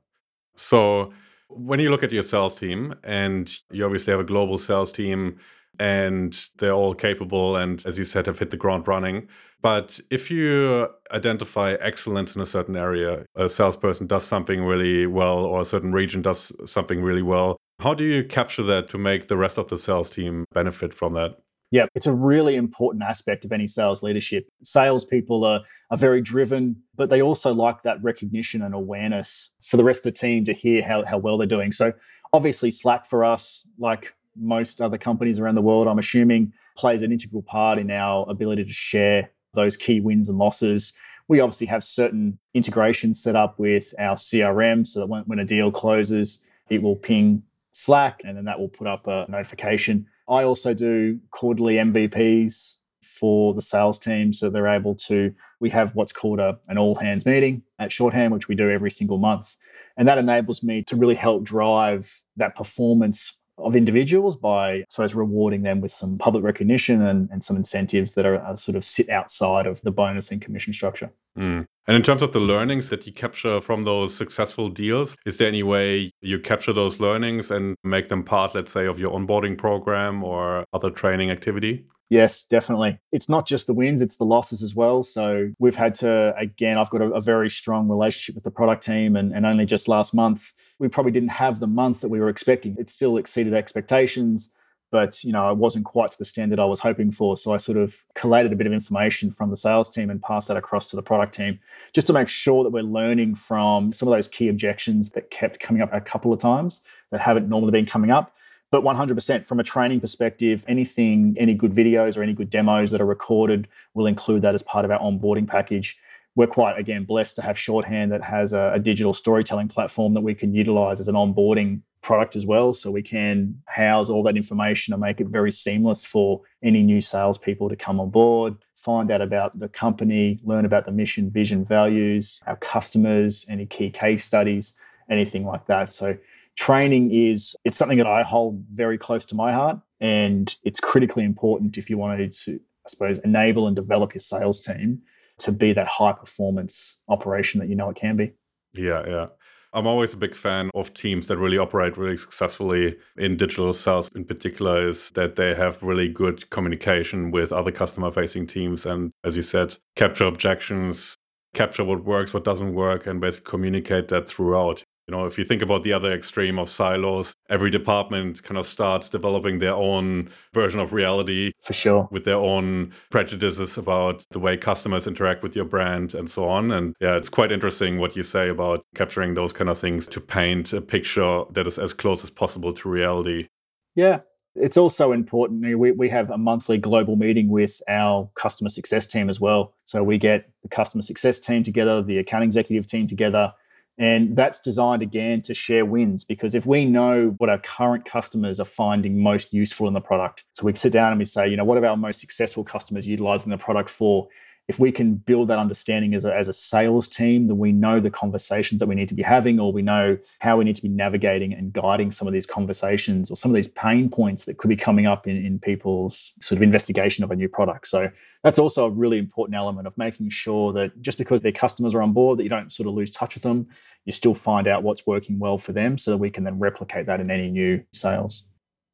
So 0.56 1.12
when 1.48 1.80
you 1.80 1.90
look 1.90 2.04
at 2.04 2.12
your 2.12 2.24
sales 2.24 2.60
team 2.60 2.94
and 3.04 3.58
you 3.72 3.84
obviously 3.84 4.12
have 4.12 4.20
a 4.20 4.26
global 4.26 4.58
sales 4.58 4.92
team 4.92 5.38
and 5.80 6.48
they're 6.58 6.74
all 6.74 6.94
capable 6.94 7.56
and 7.56 7.84
as 7.86 7.98
you 7.98 8.04
said 8.04 8.26
have 8.26 8.38
hit 8.38 8.52
the 8.52 8.58
ground 8.58 8.88
running 8.88 9.28
but 9.62 10.00
if 10.10 10.30
you 10.30 10.88
identify 11.12 11.74
excellence 11.80 12.36
in 12.36 12.42
a 12.42 12.46
certain 12.46 12.76
area 12.76 13.26
a 13.36 13.48
salesperson 13.48 14.06
does 14.06 14.26
something 14.26 14.64
really 14.64 15.08
well 15.08 15.40
or 15.40 15.62
a 15.62 15.66
certain 15.66 15.94
region 15.94 16.22
does 16.22 16.52
something 16.66 17.02
really 17.02 17.22
well 17.22 17.58
how 17.80 17.94
do 17.94 18.04
you 18.04 18.24
capture 18.24 18.64
that 18.64 18.90
to 18.90 18.98
make 18.98 19.28
the 19.28 19.38
rest 19.38 19.58
of 19.58 19.68
the 19.70 19.78
sales 19.78 20.10
team 20.10 20.46
benefit 20.54 20.94
from 20.94 21.14
that 21.14 21.40
yeah, 21.72 21.86
it's 21.94 22.08
a 22.08 22.14
really 22.14 22.56
important 22.56 23.04
aspect 23.04 23.46
of 23.46 23.52
any 23.52 23.68
sales 23.68 24.02
leadership. 24.02 24.50
Salespeople 24.64 25.46
are, 25.46 25.62
are 25.92 25.98
very 25.98 26.22
driven, 26.22 26.82
but 26.96 27.10
they 27.10 27.22
also 27.22 27.54
like 27.54 27.84
that 27.84 28.02
recognition 28.02 28.64
and 28.64 28.74
awareness 28.74 29.52
for 29.62 29.78
the 29.78 29.84
rest 29.84 30.00
of 30.00 30.06
the 30.06 30.20
team 30.20 30.46
to 30.46 30.54
hear 30.54 30.84
how, 30.84 31.06
how 31.06 31.20
well 31.20 31.38
they're 31.38 31.46
doing. 31.46 31.72
So, 31.72 31.94
obviously, 32.34 32.72
Slack 32.72 33.06
for 33.06 33.24
us, 33.24 33.66
like 33.78 34.16
most 34.36 34.82
other 34.82 34.98
companies 34.98 35.38
around 35.38 35.56
the 35.56 35.62
world, 35.62 35.88
I'm 35.88 36.00
assuming, 36.00 36.54
plays 36.76 37.04
an 37.04 37.12
integral 37.12 37.44
part 37.44 37.78
in 37.78 37.92
our 37.92 38.26
ability 38.28 38.66
to 38.66 38.74
share 38.74 39.30
those 39.54 39.78
key 39.78 40.00
wins 40.00 40.28
and 40.28 40.40
losses. 40.40 40.94
We 41.28 41.40
obviously 41.40 41.68
have 41.68 41.84
certain 41.84 42.40
integrations 42.56 43.22
set 43.22 43.36
up 43.36 43.60
with 43.60 43.94
our 44.00 44.16
CRM 44.16 44.88
so 44.88 45.02
that 45.02 45.06
when, 45.08 45.24
when 45.24 45.38
a 45.38 45.46
deal 45.46 45.72
closes, 45.72 46.42
it 46.70 46.82
will 46.82 46.96
ping 46.96 47.44
Slack 47.80 48.22
and 48.24 48.38
then 48.38 48.46
that 48.46 48.60
will 48.60 48.70
put 48.70 48.88
up 48.88 49.08
a 49.08 49.26
notification 49.30 50.06
I 50.30 50.44
also 50.44 50.76
do 50.76 51.20
quarterly 51.32 51.76
MVPs 51.76 52.78
for 53.02 53.54
the 53.56 53.62
sales 53.62 53.98
team. 53.98 54.32
So 54.32 54.50
they're 54.50 54.68
able 54.68 54.94
to, 54.96 55.34
we 55.60 55.72
have 55.72 55.96
what's 55.96 56.14
called 56.14 56.40
a, 56.40 56.60
an 56.68 56.78
all 56.78 56.96
hands 56.96 57.26
meeting 57.26 57.64
at 57.80 57.92
Shorthand, 57.92 58.32
which 58.32 58.48
we 58.48 58.54
do 58.54 58.70
every 58.70 58.92
single 58.92 59.18
month. 59.18 59.56
And 59.98 60.08
that 60.08 60.20
enables 60.20 60.62
me 60.62 60.84
to 60.84 60.96
really 60.96 61.16
help 61.16 61.44
drive 61.44 62.22
that 62.38 62.56
performance 62.56 63.38
of 63.64 63.76
individuals 63.76 64.36
by, 64.38 64.72
I 64.72 64.86
suppose, 64.90 65.16
rewarding 65.16 65.64
them 65.64 65.82
with 65.82 65.92
some 65.92 66.18
public 66.18 66.44
recognition 66.44 67.02
and, 67.02 67.30
and 67.32 67.44
some 67.44 67.56
incentives 67.56 68.14
that 68.14 68.26
are, 68.26 68.40
are, 68.40 68.58
sort 68.58 68.76
of 68.76 68.84
sit 68.84 69.10
outside 69.10 69.66
of 69.68 69.82
the 69.82 69.92
bonus 69.92 70.32
and 70.32 70.42
commission 70.42 70.74
structure. 70.74 71.12
Mm. 71.38 71.66
And 71.88 71.96
in 71.96 72.04
terms 72.04 72.22
of 72.22 72.34
the 72.34 72.40
learnings 72.40 72.90
that 72.90 73.06
you 73.08 73.14
capture 73.14 73.62
from 73.62 73.84
those 73.84 74.14
successful 74.16 74.70
deals, 74.70 75.16
is 75.26 75.38
there 75.38 75.48
any 75.48 75.64
way 75.64 76.12
you 76.22 76.40
capture 76.40 76.74
those 76.74 77.00
learnings 77.00 77.52
and 77.52 77.76
make 77.84 78.10
them 78.10 78.24
part, 78.24 78.56
let's 78.56 78.72
say, 78.72 78.86
of 78.86 79.00
your 79.00 79.12
onboarding 79.12 79.58
program 79.58 80.24
or 80.24 80.66
other 80.74 80.90
training 80.90 81.32
activity? 81.32 81.86
Yes, 82.10 82.44
definitely. 82.44 83.00
It's 83.12 83.30
not 83.30 83.46
just 83.46 83.68
the 83.68 83.74
wins, 83.74 84.02
it's 84.02 84.18
the 84.18 84.26
losses 84.26 84.64
as 84.64 84.74
well. 84.74 85.04
So 85.04 85.52
we've 85.60 85.76
had 85.76 85.94
to, 85.96 86.34
again, 86.38 86.80
I've 86.80 86.90
got 86.90 87.02
a, 87.04 87.12
a, 87.12 87.22
very 87.22 87.52
strong 87.52 87.88
relationship 87.88 88.34
with 88.34 88.44
the 88.44 88.50
product 88.50 88.84
team. 88.84 89.16
And, 89.16 89.32
and 89.32 89.46
only 89.46 89.68
just 89.68 89.88
last 89.88 90.12
month, 90.16 90.54
we 90.80 90.88
probably 90.88 91.12
didn't 91.12 91.30
have 91.30 91.60
the 91.60 91.68
month 91.68 92.02
that 92.02 92.08
we 92.08 92.20
were 92.20 92.30
expecting. 92.30 92.76
It 92.80 92.90
still 92.90 93.18
exceeded 93.18 93.54
expectations, 93.54 94.52
but 94.90 95.24
you 95.24 95.32
know, 95.32 95.52
it 95.52 95.58
wasn't 95.58 95.86
quite 95.86 96.12
to 96.12 96.18
the 96.18 96.26
standard 96.26 96.60
I 96.60 96.66
was 96.66 96.80
hoping 96.80 97.12
for. 97.12 97.38
So 97.38 97.54
I 97.54 97.58
sort 97.58 97.78
of 97.78 98.04
collated 98.16 98.52
a 98.54 98.56
bit 98.56 98.66
of 98.66 98.74
information 98.74 99.32
from 99.32 99.52
the 99.52 99.56
sales 99.56 99.92
team 99.92 100.10
and 100.10 100.20
passed 100.20 100.48
that 100.48 100.58
across 100.58 100.88
to 100.88 100.96
the 100.96 101.04
product 101.04 101.36
team 101.36 101.60
just 101.94 102.08
to 102.08 102.14
make 102.14 102.28
sure 102.28 102.64
that 102.64 102.72
we're 102.72 102.82
learning 102.82 103.36
from 103.36 103.92
some 103.92 104.08
of 104.08 104.16
those 104.16 104.28
key 104.28 104.48
objections 104.48 105.12
that 105.12 105.30
kept 105.30 105.60
coming 105.60 105.84
up 105.84 105.94
a 105.94 106.02
couple 106.02 106.34
of 106.34 106.40
times 106.40 106.84
that 107.12 107.22
haven't 107.22 107.48
normally 107.48 107.72
been 107.72 107.86
coming 107.86 108.10
up 108.10 108.34
but 108.72 108.84
100% 108.84 109.46
from 109.46 109.60
a 109.60 109.64
training 109.64 110.00
perspective, 110.00 110.64
anything, 110.68 111.36
any 111.40 111.54
good 111.54 111.72
videos 111.72 112.18
or 112.18 112.24
any 112.24 112.34
good 112.34 112.50
demos 112.50 112.92
that 112.92 113.02
are 113.02 113.06
recorded, 113.06 113.68
we'll 113.94 114.06
include 114.06 114.42
that 114.44 114.54
as 114.54 114.62
part 114.62 114.86
of 114.86 114.92
our 114.92 115.00
onboarding 115.00 115.48
package. 115.48 115.98
We're 116.36 116.48
quite, 116.48 116.78
again, 116.78 117.04
blessed 117.04 117.36
to 117.38 117.42
have 117.42 117.58
Shorthand 117.58 118.12
that 118.12 118.24
has 118.24 118.54
a, 118.54 118.72
a 118.76 118.80
digital 118.80 119.14
storytelling 119.14 119.70
platform 119.70 120.14
that 120.14 120.22
we 120.22 120.36
can 120.36 120.54
utilize 120.54 121.00
as 121.00 121.08
an 121.08 121.16
onboarding 121.16 121.82
product 122.02 122.36
as 122.36 122.46
well. 122.46 122.74
So 122.74 122.92
we 122.92 123.02
can 123.02 123.62
house 123.66 124.10
all 124.10 124.24
that 124.24 124.38
information 124.38 124.94
and 124.94 125.02
make 125.02 125.20
it 125.20 125.28
very 125.28 125.52
seamless 125.52 126.06
for 126.06 126.42
any 126.64 126.84
new 126.84 127.02
salespeople 127.02 127.70
to 127.70 127.76
come 127.76 128.00
on 128.00 128.10
board, 128.10 128.56
find 128.76 129.12
out 129.12 129.22
about 129.22 129.58
the 129.58 129.68
company, 129.68 130.40
learn 130.44 130.66
about 130.66 130.86
the 130.86 130.92
mission, 130.92 131.30
vision, 131.30 131.66
values, 131.66 132.42
our 132.48 132.56
customers, 132.56 133.46
any 133.50 133.66
key 133.66 133.90
case 133.90 134.24
studies, 134.24 134.76
anything 135.10 135.46
like 135.46 135.66
that. 135.66 135.90
So 135.90 136.18
training 136.58 137.12
is 137.12 137.56
it's 137.64 137.78
something 137.78 137.98
that 137.98 138.08
I 138.08 138.24
hold 138.24 138.64
very 138.70 138.98
close 138.98 139.26
to 139.28 139.36
my 139.36 139.54
heart 139.54 139.80
and 140.00 140.54
it's 140.64 140.80
critically 140.80 141.24
important 141.24 141.78
if 141.78 141.90
you 141.90 141.98
wanted 141.98 142.32
to 142.44 142.60
I 142.86 142.90
suppose 142.90 143.20
enable 143.20 143.68
and 143.68 143.76
develop 143.76 144.14
your 144.14 144.22
sales 144.22 144.62
team 144.62 145.02
to 145.40 145.52
be 145.52 145.74
that 145.74 145.88
high 145.88 146.14
performance 146.14 146.98
operation 147.08 147.60
that 147.60 147.70
you 147.70 147.76
know 147.76 147.90
it 147.90 147.96
can 147.96 148.16
be. 148.16 148.34
Yeah, 148.74 149.04
yeah. 149.08 149.28
I'm 149.74 149.86
always 149.86 150.14
a 150.14 150.18
big 150.18 150.36
fan 150.36 150.72
of 150.74 150.94
teams 150.94 151.28
that 151.28 151.38
really 151.38 151.58
operate 151.58 151.98
really 151.98 152.18
successfully 152.18 152.98
in 153.18 153.38
digital 153.38 153.72
sales 153.74 154.10
in 154.16 154.26
particular 154.26 154.90
is 154.90 155.12
that 155.12 155.36
they 155.36 155.54
have 155.54 155.84
really 155.84 156.08
good 156.08 156.50
communication 156.50 157.30
with 157.30 157.54
other 157.54 157.72
customer 157.72 158.12
facing 158.12 158.48
teams 158.48 158.88
and 158.88 159.12
as 159.24 159.36
you 159.36 159.44
said 159.44 159.78
capture 159.96 160.26
objections 160.26 161.16
capture 161.54 161.84
what 161.84 162.04
works 162.04 162.34
what 162.34 162.44
doesn't 162.44 162.74
work 162.74 163.06
and 163.06 163.22
basically 163.22 163.50
communicate 163.50 164.08
that 164.08 164.28
throughout 164.28 164.84
you 165.10 165.16
know, 165.16 165.26
if 165.26 165.40
you 165.40 165.44
think 165.44 165.64
about 165.64 165.82
the 165.82 165.92
other 165.92 166.14
extreme 166.14 166.60
of 166.60 166.70
silos, 166.70 167.34
every 167.50 167.72
department 167.72 168.44
kind 168.44 168.60
of 168.60 168.68
starts 168.68 169.10
developing 169.10 169.58
their 169.58 169.74
own 169.74 170.30
version 170.54 170.80
of 170.80 170.94
reality. 170.94 171.52
For 171.64 171.74
sure. 171.74 172.08
With 172.12 172.26
their 172.26 172.36
own 172.36 172.94
prejudices 173.10 173.76
about 173.76 174.24
the 174.30 174.38
way 174.38 174.56
customers 174.56 175.08
interact 175.08 175.42
with 175.42 175.56
your 175.56 175.66
brand 175.66 176.14
and 176.14 176.30
so 176.30 176.48
on. 176.48 176.70
And 176.70 176.96
yeah, 177.02 177.16
it's 177.16 177.28
quite 177.28 177.52
interesting 177.52 177.98
what 177.98 178.16
you 178.16 178.22
say 178.22 178.50
about 178.50 178.86
capturing 178.94 179.34
those 179.34 179.52
kind 179.52 179.68
of 179.68 179.80
things 179.80 180.08
to 180.10 180.22
paint 180.22 180.74
a 180.74 180.82
picture 180.82 181.44
that 181.54 181.66
is 181.66 181.80
as 181.80 181.92
close 181.92 182.24
as 182.24 182.30
possible 182.30 182.72
to 182.74 182.88
reality. 182.88 183.48
Yeah, 183.96 184.20
it's 184.54 184.78
also 184.78 185.12
important. 185.12 185.76
We, 185.76 185.92
we 185.92 186.10
have 186.10 186.30
a 186.30 186.38
monthly 186.38 186.78
global 186.78 187.16
meeting 187.16 187.50
with 187.50 187.82
our 187.90 188.30
customer 188.36 188.70
success 188.70 189.08
team 189.08 189.28
as 189.28 189.40
well. 189.40 189.74
So 189.86 190.04
we 190.04 190.20
get 190.20 190.52
the 190.62 190.70
customer 190.70 191.02
success 191.02 191.40
team 191.40 191.64
together, 191.64 192.04
the 192.04 192.20
account 192.20 192.44
executive 192.44 192.86
team 192.86 193.08
together, 193.08 193.54
and 194.00 194.34
that's 194.34 194.62
designed 194.62 195.02
again 195.02 195.42
to 195.42 195.54
share 195.54 195.86
wins 195.86 196.24
because 196.24 196.56
if 196.56 196.66
we 196.66 196.86
know 196.86 197.36
what 197.38 197.50
our 197.50 197.60
current 197.60 198.06
customers 198.06 198.60
are 198.60 198.66
finding 198.66 199.22
most 199.22 199.54
useful 199.54 199.90
in 199.90 199.94
the 199.94 200.00
product, 200.00 200.46
so 200.54 200.66
we 200.66 200.74
sit 200.74 200.94
down 200.94 201.12
and 201.12 201.20
we 201.20 201.26
say, 201.26 201.50
you 201.50 201.58
know, 201.58 201.66
what 201.66 201.78
are 201.78 201.86
our 201.86 201.98
most 201.98 202.22
successful 202.22 202.64
customers 202.64 203.06
utilizing 203.08 203.52
the 203.52 203.58
product 203.58 203.90
for? 203.90 204.30
If 204.70 204.78
we 204.78 204.92
can 204.92 205.16
build 205.16 205.48
that 205.48 205.58
understanding 205.58 206.14
as 206.14 206.26
a, 206.26 206.34
as 206.34 206.48
a 206.48 206.54
sales 206.54 207.10
team, 207.10 207.48
then 207.48 207.58
we 207.58 207.72
know 207.72 208.00
the 208.00 208.12
conversations 208.12 208.80
that 208.80 208.86
we 208.86 208.94
need 208.94 209.10
to 209.10 209.16
be 209.16 209.24
having, 209.24 209.60
or 209.60 209.74
we 209.74 209.82
know 209.82 210.16
how 210.42 210.58
we 210.58 210.64
need 210.64 210.76
to 210.76 210.82
be 210.84 210.88
navigating 210.88 211.54
and 211.54 211.74
guiding 211.74 212.12
some 212.12 212.28
of 212.28 212.34
these 212.34 212.46
conversations 212.46 213.32
or 213.32 213.36
some 213.36 213.50
of 213.50 213.56
these 213.56 213.68
pain 213.68 214.12
points 214.12 214.46
that 214.46 214.60
could 214.60 214.68
be 214.68 214.76
coming 214.76 215.08
up 215.08 215.26
in, 215.26 215.44
in 215.44 215.58
people's 215.58 216.34
sort 216.40 216.58
of 216.58 216.62
investigation 216.62 217.24
of 217.24 217.32
a 217.32 217.36
new 217.36 217.50
product. 217.50 217.88
So 217.88 218.12
that's 218.44 218.60
also 218.60 218.86
a 218.86 218.92
really 218.92 219.18
important 219.18 219.56
element 219.56 219.88
of 219.88 219.98
making 219.98 220.30
sure 220.30 220.72
that 220.74 221.02
just 221.02 221.18
because 221.18 221.42
their 221.42 221.52
customers 221.52 221.96
are 221.96 222.04
on 222.04 222.14
board, 222.14 222.38
that 222.38 222.44
you 222.44 222.50
don't 222.50 222.72
sort 222.72 222.88
of 222.88 222.94
lose 222.94 223.10
touch 223.10 223.34
with 223.34 223.44
them. 223.44 223.68
You 224.06 224.12
still 224.12 224.36
find 224.36 224.68
out 224.68 224.84
what's 224.84 225.08
working 225.08 225.40
well 225.40 225.58
for 225.58 225.74
them 225.74 225.98
so 225.98 226.12
that 226.12 226.18
we 226.18 226.30
can 226.30 226.44
then 226.44 226.60
replicate 226.60 227.08
that 227.08 227.20
in 227.20 227.32
any 227.32 227.50
new 227.50 227.84
sales. 227.92 228.44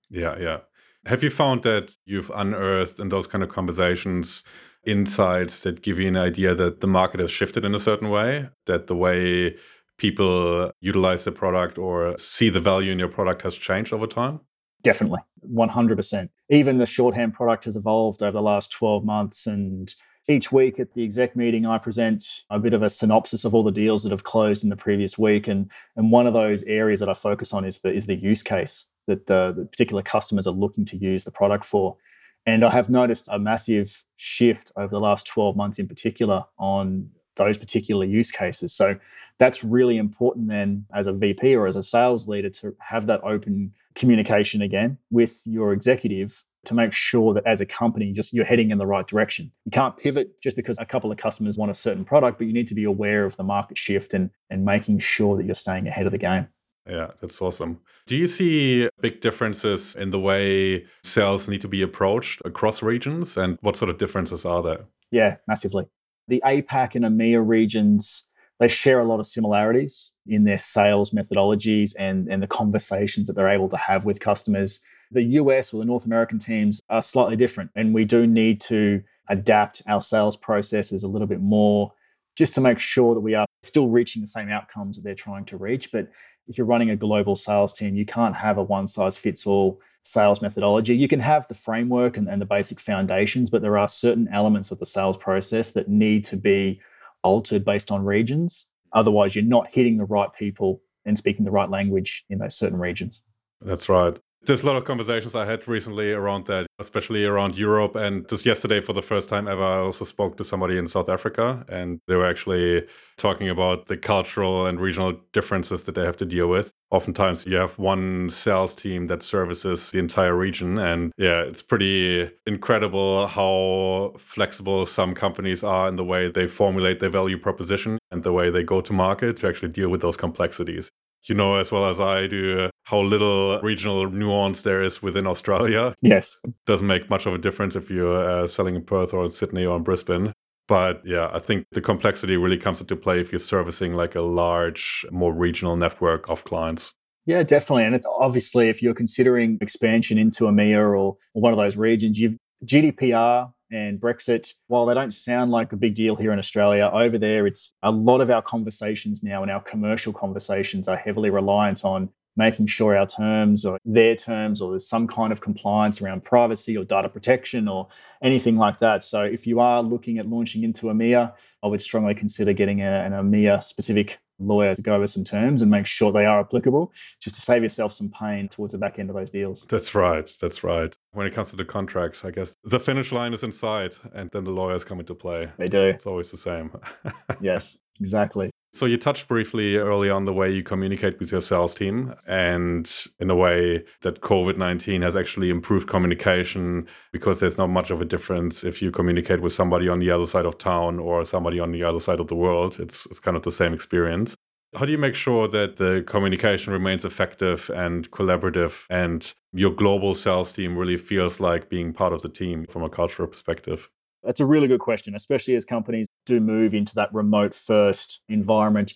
Yeah, 0.10 0.38
yeah. 0.40 0.60
Have 1.06 1.22
you 1.22 1.30
found 1.30 1.64
that 1.64 1.98
you've 2.06 2.32
unearthed 2.34 3.02
in 3.02 3.10
those 3.10 3.28
kind 3.28 3.44
of 3.44 3.50
conversations 3.50 4.46
insights 4.86 5.64
that 5.64 5.82
give 5.82 6.00
you 6.00 6.08
an 6.08 6.18
idea 6.18 6.56
that 6.56 6.82
the 6.82 6.88
market 6.88 7.20
has 7.20 7.32
shifted 7.32 7.66
in 7.66 7.76
a 7.76 7.80
certain 7.80 8.10
way, 8.10 8.50
that 8.66 8.88
the 8.88 8.96
way 8.96 9.56
people 9.98 10.72
utilize 10.82 11.24
the 11.24 11.32
product 11.32 11.78
or 11.78 12.18
see 12.18 12.50
the 12.50 12.60
value 12.60 12.92
in 12.92 13.00
your 13.00 13.08
product 13.08 13.42
has 13.44 13.56
changed 13.56 13.94
over 13.94 14.08
time? 14.08 14.40
Definitely, 14.84 15.22
100%. 15.52 16.30
Even 16.50 16.78
the 16.78 16.86
shorthand 16.86 17.34
product 17.34 17.66
has 17.66 17.76
evolved 17.76 18.22
over 18.22 18.32
the 18.32 18.42
last 18.42 18.72
12 18.72 19.04
months. 19.04 19.48
And 19.48 19.94
each 20.28 20.52
week 20.52 20.80
at 20.80 20.94
the 20.94 21.04
exec 21.04 21.36
meeting, 21.36 21.66
I 21.66 21.78
present 21.78 22.44
a 22.50 22.60
bit 22.60 22.74
of 22.74 22.84
a 22.84 22.90
synopsis 22.90 23.46
of 23.46 23.56
all 23.56 23.64
the 23.64 23.72
deals 23.72 24.04
that 24.04 24.12
have 24.12 24.24
closed 24.24 24.64
in 24.64 24.70
the 24.70 24.76
previous 24.76 25.18
week. 25.18 25.48
And, 25.48 25.72
and 25.96 26.12
one 26.12 26.28
of 26.28 26.34
those 26.34 26.64
areas 26.64 27.00
that 27.00 27.10
I 27.10 27.14
focus 27.14 27.54
on 27.54 27.66
is 27.66 27.80
the, 27.80 27.92
is 27.92 28.06
the 28.06 28.16
use 28.16 28.44
case 28.44 28.86
that 29.08 29.28
the, 29.28 29.54
the 29.56 29.66
particular 29.66 30.02
customers 30.02 30.48
are 30.48 30.52
looking 30.52 30.86
to 30.86 30.98
use 30.98 31.24
the 31.24 31.32
product 31.32 31.66
for. 31.66 31.98
And 32.46 32.64
I 32.64 32.72
have 32.72 32.90
noticed 32.90 33.28
a 33.32 33.40
massive 33.40 34.04
shift 34.18 34.72
over 34.76 34.90
the 34.90 35.00
last 35.00 35.26
12 35.28 35.56
months 35.56 35.80
in 35.80 35.88
particular 35.88 36.46
on 36.60 37.10
those 37.36 37.58
particular 37.58 38.06
use 38.06 38.32
cases. 38.32 38.74
So 38.74 38.96
that's 39.40 39.64
really 39.64 39.98
important 39.98 40.48
then 40.48 40.86
as 40.94 41.08
a 41.08 41.14
VP 41.14 41.56
or 41.56 41.68
as 41.68 41.76
a 41.76 41.84
sales 41.84 42.28
leader 42.28 42.50
to 42.50 42.76
have 42.80 43.08
that 43.08 43.24
open 43.24 43.74
communication 43.96 44.62
again 44.62 44.98
with 45.12 45.42
your 45.46 45.74
executive 45.74 46.44
to 46.66 46.74
make 46.74 46.94
sure 46.94 47.34
that 47.34 47.46
as 47.46 47.62
a 47.62 47.66
company 47.66 48.12
just 48.12 48.34
you're 48.34 48.46
heading 48.46 48.72
in 48.72 48.78
the 48.78 48.86
right 48.86 49.08
direction. 49.08 49.52
You 49.66 49.72
can't 49.72 49.96
pivot 49.96 50.42
just 50.42 50.56
because 50.56 50.78
a 50.80 50.86
couple 50.86 51.12
of 51.12 51.18
customers 51.18 51.58
want 51.58 51.72
a 51.72 51.76
certain 51.76 52.04
product, 52.04 52.38
but 52.38 52.48
you 52.48 52.54
need 52.54 52.68
to 52.70 52.76
be 52.76 52.86
aware 52.86 53.26
of 53.26 53.36
the 53.38 53.44
market 53.44 53.78
shift 53.78 54.14
and 54.14 54.30
and 54.50 54.66
making 54.66 55.00
sure 55.00 55.38
that 55.38 55.46
you're 55.46 55.56
staying 55.56 55.88
ahead 55.88 56.06
of 56.06 56.12
the 56.12 56.18
game. 56.18 56.48
Yeah, 56.88 57.12
that's 57.20 57.42
awesome. 57.42 57.80
Do 58.06 58.16
you 58.16 58.28
see 58.28 58.90
big 59.02 59.20
differences 59.22 59.96
in 59.96 60.12
the 60.12 60.20
way 60.20 60.86
sales 61.04 61.50
need 61.50 61.62
to 61.62 61.68
be 61.68 61.82
approached 61.82 62.42
across 62.46 62.84
regions? 62.84 63.38
And 63.38 63.58
what 63.62 63.76
sort 63.76 63.90
of 63.90 63.98
differences 63.98 64.46
are 64.46 64.62
there? 64.62 64.86
Yeah, 65.12 65.38
massively. 65.48 65.86
The 66.28 66.42
APAC 66.46 66.96
and 66.96 67.06
EMEA 67.06 67.46
regions, 67.46 68.28
they 68.60 68.68
share 68.68 69.00
a 69.00 69.04
lot 69.04 69.20
of 69.20 69.26
similarities 69.26 70.12
in 70.28 70.44
their 70.44 70.58
sales 70.58 71.12
methodologies 71.12 71.92
and, 71.98 72.28
and 72.28 72.42
the 72.42 72.48
conversations 72.48 73.28
that 73.28 73.34
they're 73.34 73.50
able 73.50 73.70
to 73.70 73.78
have 73.78 74.06
with 74.06 74.20
customers. 74.20 74.82
The 75.12 75.24
US 75.24 75.74
or 75.74 75.80
the 75.80 75.86
North 75.86 76.06
American 76.06 76.38
teams 76.38 76.82
are 76.90 77.02
slightly 77.02 77.36
different, 77.36 77.72
and 77.76 77.94
we 77.94 78.06
do 78.06 78.28
need 78.28 78.62
to 78.62 79.02
adapt 79.30 79.82
our 79.88 80.02
sales 80.02 80.36
processes 80.36 81.04
a 81.04 81.08
little 81.08 81.28
bit 81.28 81.42
more 81.42 81.94
just 82.36 82.54
to 82.56 82.62
make 82.62 82.80
sure 82.80 83.16
that 83.16 83.22
we 83.22 83.34
are 83.34 83.46
still 83.66 83.88
reaching 83.88 84.22
the 84.22 84.28
same 84.28 84.50
outcomes 84.50 84.98
that 84.98 85.04
they're 85.04 85.16
trying 85.16 85.46
to 85.46 85.58
reach. 85.58 85.92
But 85.92 86.10
if 86.48 86.58
you're 86.58 86.68
running 86.68 86.90
a 86.90 86.96
global 86.96 87.36
sales 87.36 87.74
team, 87.74 87.96
you 87.96 88.06
can't 88.06 88.36
have 88.36 88.58
a 88.58 88.64
one 88.64 88.88
size 88.88 89.18
fits 89.18 89.46
all 89.46 89.80
sales 90.04 90.42
methodology. 90.42 90.96
You 90.96 91.08
can 91.08 91.20
have 91.20 91.48
the 91.48 91.56
framework 91.56 92.16
and, 92.16 92.30
and, 92.30 92.40
the 92.40 92.46
basic 92.46 92.80
foundations, 92.80 93.50
but 93.50 93.64
there 93.64 93.78
are 93.78 93.88
certain 93.88 94.28
elements 94.32 94.72
of 94.72 94.78
the 94.78 94.86
sales 94.86 95.18
process 95.18 95.72
that 95.72 95.90
need 95.90 96.24
to 96.26 96.38
be 96.38 96.80
altered 97.24 97.66
based 97.66 97.92
on 97.92 98.06
regions. 98.06 98.68
Otherwise, 98.94 99.36
you're 99.36 99.44
not 99.44 99.68
hitting 99.72 99.98
the 99.98 100.06
right 100.06 100.30
people 100.38 100.82
and 101.06 101.18
speaking 101.18 101.44
the 101.44 101.52
right 101.52 101.70
language 101.70 102.24
in 102.30 102.38
those 102.38 102.56
certain 102.56 102.78
regions. 102.78 103.22
That's 103.62 103.90
right. 103.90 104.18
There's 104.46 104.62
a 104.62 104.68
lot 104.68 104.76
of 104.76 104.86
conversations 104.86 105.34
I 105.34 105.44
had 105.44 105.68
recently 105.68 106.12
around 106.12 106.46
that, 106.46 106.68
especially 106.78 107.26
around 107.26 107.58
Europe. 107.58 107.96
And 107.96 108.30
just 108.30 108.46
yesterday, 108.46 108.80
for 108.80 108.94
the 108.94 109.02
first 109.02 109.28
time 109.28 109.48
ever, 109.48 109.64
I 109.64 109.80
also 109.80 110.06
spoke 110.06 110.38
to 110.38 110.44
somebody 110.44 110.78
in 110.78 110.88
South 110.88 111.10
Africa, 111.10 111.66
and 111.68 112.00
they 112.08 112.16
were 112.16 112.28
actually 112.28 112.86
talking 113.18 113.50
about 113.50 113.88
the 113.88 113.98
cultural 113.98 114.68
and 114.68 114.80
regional 114.80 115.14
differences 115.34 115.86
that 115.86 115.96
they 115.96 116.04
have 116.04 116.18
to 116.18 116.26
deal 116.26 116.48
with. 116.48 116.72
Oftentimes, 116.92 117.48
you 117.48 117.56
have 117.56 117.80
one 117.80 118.30
sales 118.30 118.76
team 118.76 119.08
that 119.08 119.24
services 119.24 119.90
the 119.90 119.98
entire 119.98 120.36
region. 120.36 120.78
And 120.78 121.12
yeah, 121.18 121.42
it's 121.42 121.64
pretty 121.64 122.30
incredible 122.46 123.26
how 123.26 124.14
flexible 124.20 124.86
some 124.86 125.16
companies 125.16 125.64
are 125.64 125.88
in 125.88 125.96
the 125.96 126.04
way 126.04 126.30
they 126.30 126.46
formulate 126.46 127.00
their 127.00 127.10
value 127.10 127.40
proposition 127.40 127.98
and 128.12 128.22
the 128.22 128.34
way 128.34 128.52
they 128.52 128.64
go 128.64 128.82
to 128.82 128.94
market 128.94 129.38
to 129.38 129.48
actually 129.48 129.70
deal 129.70 129.90
with 129.90 130.02
those 130.02 130.18
complexities 130.18 130.92
you 131.28 131.34
know 131.34 131.56
as 131.56 131.72
well 131.72 131.88
as 131.88 132.00
I 132.00 132.28
do 132.28 132.70
how 132.86 133.02
little 133.02 133.60
regional 133.62 134.10
nuance 134.10 134.62
there 134.62 134.82
is 134.82 135.02
within 135.02 135.28
Australia. 135.28 135.94
Yes. 136.02 136.40
Doesn't 136.66 136.88
make 136.88 137.10
much 137.10 137.26
of 137.26 137.34
a 137.34 137.38
difference 137.38 137.76
if 137.76 137.90
you're 137.90 138.44
uh, 138.44 138.48
selling 138.48 138.76
in 138.76 138.84
Perth 138.84 139.14
or 139.14 139.26
in 139.26 139.32
Sydney 139.32 139.66
or 139.66 139.76
in 139.76 139.84
Brisbane. 139.84 140.34
But 140.68 141.02
yeah, 141.06 141.30
I 141.34 141.40
think 141.40 141.66
the 141.72 141.82
complexity 141.82 142.38
really 142.38 142.58
comes 142.58 142.82
into 142.82 142.96
play 142.96 143.20
if 143.20 143.32
you're 143.32 143.40
servicing 143.40 143.94
like 143.94 144.16
a 144.16 144.22
large, 144.22 145.06
more 145.12 145.34
regional 145.34 145.76
network 145.76 146.30
of 146.30 146.44
clients. 146.44 146.92
Yeah, 147.26 147.42
definitely. 147.42 147.86
And 147.86 148.04
obviously, 148.20 148.70
if 148.70 148.84
you're 148.84 148.94
considering 148.94 149.58
expansion 149.62 150.18
into 150.20 150.46
EMEA 150.46 150.78
or, 150.78 150.96
or 150.96 151.18
one 151.34 151.54
of 151.54 151.58
those 151.58 151.78
regions, 151.78 152.20
you've 152.20 152.38
GDPR 152.64 153.52
and 153.72 154.00
Brexit, 154.00 154.54
while 154.68 154.86
they 154.86 154.94
don't 154.94 155.12
sound 155.12 155.52
like 155.52 155.74
a 155.74 155.76
big 155.76 155.96
deal 155.96 156.16
here 156.16 156.32
in 156.32 156.40
Australia, 156.40 156.90
over 156.94 157.18
there, 157.18 157.48
it's 157.48 157.74
a 157.82 157.92
lot 157.92 158.22
of 158.22 158.30
our 158.30 158.44
conversations 158.44 159.24
now 159.24 159.42
and 159.42 159.52
our 159.52 159.62
commercial 159.62 160.14
conversations 160.14 160.88
are 160.88 160.98
heavily 160.98 161.32
reliant 161.32 161.84
on 161.84 162.10
making 162.36 162.68
sure 162.68 162.98
our 162.98 163.08
terms 163.08 163.66
or 163.66 163.80
their 163.86 164.16
terms 164.16 164.62
or 164.62 164.72
there's 164.72 164.88
some 164.88 165.08
kind 165.08 165.32
of 165.32 165.42
compliance 165.42 166.02
around 166.02 166.24
privacy 166.24 166.78
or 166.78 166.84
data 166.84 167.10
protection 167.10 167.68
or 167.68 167.88
anything 168.22 168.58
like 168.58 168.80
that. 168.80 169.04
So 169.04 169.24
if 169.24 169.48
you 169.48 169.60
are 169.60 169.82
looking 169.82 170.18
at 170.18 170.28
launching 170.28 170.64
into 170.64 170.88
EMEA, 170.88 171.34
I 171.64 171.68
would 171.68 171.82
strongly 171.82 172.16
consider 172.16 172.54
getting 172.54 172.82
a, 172.82 173.06
an 173.06 173.14
EMEA 173.14 173.64
specific 173.64 174.20
lawyer 174.40 174.76
to 174.76 174.82
go 174.82 174.96
over 174.96 175.08
some 175.08 175.24
terms 175.24 175.62
and 175.62 175.72
make 175.72 175.86
sure 175.86 176.12
they 176.12 176.26
are 176.26 176.40
applicable, 176.40 176.92
just 177.22 177.36
to 177.36 177.42
save 177.42 177.64
yourself 177.64 177.94
some 177.94 178.10
pain 178.10 178.50
towards 178.50 178.74
the 178.74 178.78
back 178.78 179.00
end 179.00 179.10
of 179.10 179.16
those 179.16 179.32
deals. 179.32 179.66
That's 179.70 179.96
right. 179.96 180.30
That's 180.42 180.64
right. 180.64 180.94
When 181.12 181.26
it 181.26 181.34
comes 181.34 181.52
to 181.52 181.56
the 181.56 181.66
contracts, 181.66 182.26
I 182.26 182.32
guess 182.32 182.56
the 182.64 182.80
finish 182.80 183.12
line 183.12 183.34
is 183.34 183.44
in 183.44 183.52
sight 183.52 183.98
and 184.14 184.30
then 184.32 184.44
the 184.44 184.52
lawyers 184.52 184.84
come 184.84 185.00
into 185.00 185.16
play. 185.16 185.50
They 185.58 185.70
do. 185.70 185.86
It's 185.86 186.06
always 186.06 186.32
the 186.32 186.38
same. 186.38 186.72
yes, 187.42 187.80
exactly. 188.00 188.52
So 188.76 188.86
you 188.86 188.98
touched 188.98 189.30
briefly 189.30 189.78
early 189.78 190.10
on 190.10 190.26
the 190.26 190.34
way 190.34 190.52
you 190.52 190.62
communicate 190.62 191.18
with 191.18 191.32
your 191.32 191.40
sales 191.40 191.74
team 191.74 192.14
and 192.28 192.92
in 193.22 193.30
a 193.30 193.36
way 193.36 193.86
that 194.02 194.20
COVID-19 194.20 195.02
has 195.02 195.16
actually 195.16 195.50
improved 195.50 195.88
communication 195.88 196.86
because 197.14 197.40
there's 197.40 197.58
not 197.58 197.68
much 197.68 197.90
of 197.90 198.02
a 198.02 198.06
difference 198.06 198.66
if 198.66 198.82
you 198.82 198.92
communicate 198.92 199.42
with 199.42 199.54
somebody 199.54 199.88
on 199.88 200.00
the 200.00 200.12
other 200.12 200.28
side 200.28 200.46
of 200.46 200.58
town 200.58 201.00
or 201.00 201.24
somebody 201.24 201.58
on 201.58 201.72
the 201.72 201.86
other 201.86 202.02
side 202.02 202.20
of 202.20 202.28
the 202.28 202.36
world. 202.36 202.78
It's 202.78 203.06
it's 203.06 203.22
kind 203.22 203.38
of 203.38 203.44
the 203.44 203.52
same 203.52 203.74
experience. 203.74 204.36
How 204.76 204.84
do 204.84 204.92
you 204.92 204.98
make 204.98 205.16
sure 205.16 205.48
that 205.48 205.78
the 205.78 206.04
communication 206.06 206.74
remains 206.74 207.06
effective 207.06 207.72
and 207.74 208.12
collaborative 208.12 208.88
and 208.90 209.34
your 209.54 209.72
global 209.72 210.14
sales 210.14 210.52
team 210.52 210.78
really 210.78 210.98
feels 210.98 211.40
like 211.40 211.70
being 211.70 211.94
part 211.94 212.12
of 212.12 212.24
the 212.24 212.30
team 212.30 212.66
from 212.68 212.84
a 212.84 212.90
cultural 212.90 213.30
perspective? 213.30 213.90
That's 214.26 214.40
a 214.40 214.46
really 214.46 214.68
good 214.68 214.80
question, 214.80 215.16
especially 215.16 215.56
as 215.56 215.66
companies 215.66 216.08
do 216.26 216.40
move 216.40 216.74
into 216.74 216.96
that 216.96 217.14
remote 217.14 217.54
first 217.54 218.22
environment. 218.28 218.94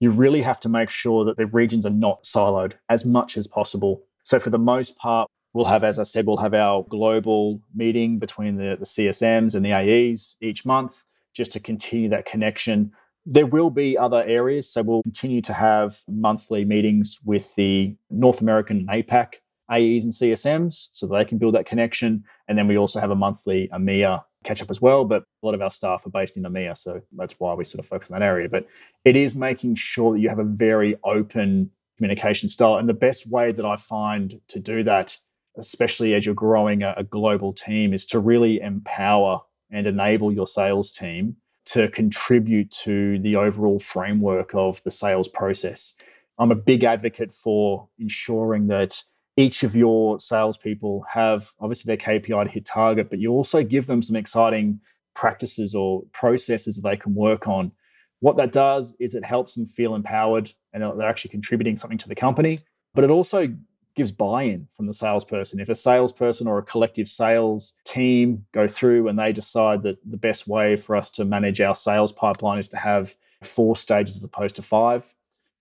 You 0.00 0.10
really 0.10 0.42
have 0.42 0.58
to 0.60 0.68
make 0.68 0.90
sure 0.90 1.24
that 1.24 1.36
the 1.36 1.46
regions 1.46 1.86
are 1.86 1.90
not 1.90 2.24
siloed 2.24 2.72
as 2.88 3.04
much 3.04 3.36
as 3.36 3.46
possible. 3.46 4.02
So, 4.24 4.40
for 4.40 4.50
the 4.50 4.58
most 4.58 4.96
part, 4.98 5.30
we'll 5.52 5.66
have, 5.66 5.84
as 5.84 5.98
I 6.00 6.02
said, 6.02 6.26
we'll 6.26 6.38
have 6.38 6.54
our 6.54 6.84
global 6.88 7.62
meeting 7.74 8.18
between 8.18 8.56
the, 8.56 8.76
the 8.78 8.84
CSMs 8.84 9.54
and 9.54 9.64
the 9.64 9.72
AEs 9.72 10.36
each 10.40 10.64
month 10.66 11.04
just 11.32 11.52
to 11.52 11.60
continue 11.60 12.08
that 12.08 12.26
connection. 12.26 12.92
There 13.24 13.46
will 13.46 13.70
be 13.70 13.96
other 13.96 14.24
areas. 14.24 14.68
So, 14.68 14.82
we'll 14.82 15.04
continue 15.04 15.42
to 15.42 15.52
have 15.52 16.02
monthly 16.08 16.64
meetings 16.64 17.20
with 17.24 17.54
the 17.54 17.94
North 18.10 18.40
American 18.40 18.88
and 18.88 18.88
APAC 18.88 19.34
AEs 19.70 20.04
and 20.04 20.12
CSMs 20.12 20.88
so 20.90 21.06
they 21.06 21.24
can 21.24 21.38
build 21.38 21.54
that 21.54 21.66
connection. 21.66 22.24
And 22.48 22.58
then 22.58 22.66
we 22.66 22.76
also 22.76 22.98
have 22.98 23.12
a 23.12 23.16
monthly 23.16 23.68
EMEA 23.72 24.22
catch 24.42 24.62
up 24.62 24.70
as 24.70 24.80
well. 24.80 25.04
But 25.04 25.22
a 25.42 25.46
lot 25.46 25.54
of 25.54 25.62
our 25.62 25.70
staff 25.70 26.06
are 26.06 26.10
based 26.10 26.36
in 26.36 26.42
EMEA, 26.42 26.76
so 26.76 27.02
that's 27.16 27.34
why 27.38 27.54
we 27.54 27.64
sort 27.64 27.80
of 27.80 27.86
focus 27.86 28.10
on 28.10 28.18
that 28.18 28.24
area. 28.24 28.48
But 28.48 28.66
it 29.04 29.16
is 29.16 29.34
making 29.34 29.76
sure 29.76 30.12
that 30.12 30.20
you 30.20 30.28
have 30.28 30.38
a 30.38 30.44
very 30.44 30.96
open 31.04 31.70
communication 31.96 32.48
style. 32.48 32.76
And 32.76 32.88
the 32.88 32.94
best 32.94 33.30
way 33.30 33.52
that 33.52 33.64
I 33.64 33.76
find 33.76 34.40
to 34.48 34.58
do 34.58 34.82
that, 34.84 35.18
especially 35.56 36.14
as 36.14 36.26
you're 36.26 36.34
growing 36.34 36.82
a, 36.82 36.94
a 36.96 37.04
global 37.04 37.52
team, 37.52 37.92
is 37.92 38.06
to 38.06 38.18
really 38.18 38.60
empower 38.60 39.40
and 39.70 39.86
enable 39.86 40.32
your 40.32 40.46
sales 40.46 40.92
team 40.92 41.36
to 41.64 41.88
contribute 41.88 42.70
to 42.70 43.18
the 43.20 43.36
overall 43.36 43.78
framework 43.78 44.54
of 44.54 44.82
the 44.82 44.90
sales 44.90 45.28
process. 45.28 45.94
I'm 46.38 46.50
a 46.50 46.56
big 46.56 46.82
advocate 46.82 47.32
for 47.32 47.88
ensuring 47.98 48.66
that 48.66 49.02
each 49.36 49.62
of 49.62 49.74
your 49.74 50.18
salespeople 50.18 51.04
have 51.12 51.50
obviously 51.60 51.88
their 51.94 52.20
KPI 52.20 52.44
to 52.44 52.50
hit 52.50 52.66
target, 52.66 53.08
but 53.10 53.18
you 53.18 53.30
also 53.30 53.62
give 53.62 53.86
them 53.86 54.02
some 54.02 54.16
exciting 54.16 54.80
practices 55.14 55.74
or 55.74 56.02
processes 56.12 56.76
that 56.76 56.88
they 56.88 56.96
can 56.96 57.14
work 57.14 57.48
on. 57.48 57.72
What 58.20 58.36
that 58.36 58.52
does 58.52 58.94
is 59.00 59.14
it 59.14 59.24
helps 59.24 59.54
them 59.54 59.66
feel 59.66 59.94
empowered 59.94 60.52
and 60.72 60.82
they're 60.82 61.08
actually 61.08 61.30
contributing 61.30 61.76
something 61.76 61.98
to 61.98 62.08
the 62.08 62.14
company, 62.14 62.58
but 62.94 63.04
it 63.04 63.10
also 63.10 63.54
gives 63.94 64.12
buy-in 64.12 64.68
from 64.70 64.86
the 64.86 64.94
salesperson. 64.94 65.60
If 65.60 65.68
a 65.68 65.74
salesperson 65.74 66.46
or 66.46 66.58
a 66.58 66.62
collective 66.62 67.08
sales 67.08 67.74
team 67.84 68.46
go 68.52 68.66
through 68.66 69.08
and 69.08 69.18
they 69.18 69.32
decide 69.32 69.82
that 69.82 69.98
the 70.08 70.16
best 70.16 70.46
way 70.46 70.76
for 70.76 70.96
us 70.96 71.10
to 71.12 71.24
manage 71.24 71.60
our 71.60 71.74
sales 71.74 72.12
pipeline 72.12 72.58
is 72.58 72.68
to 72.68 72.78
have 72.78 73.16
four 73.42 73.76
stages 73.76 74.16
as 74.16 74.24
opposed 74.24 74.56
to 74.56 74.62
five, 74.62 75.14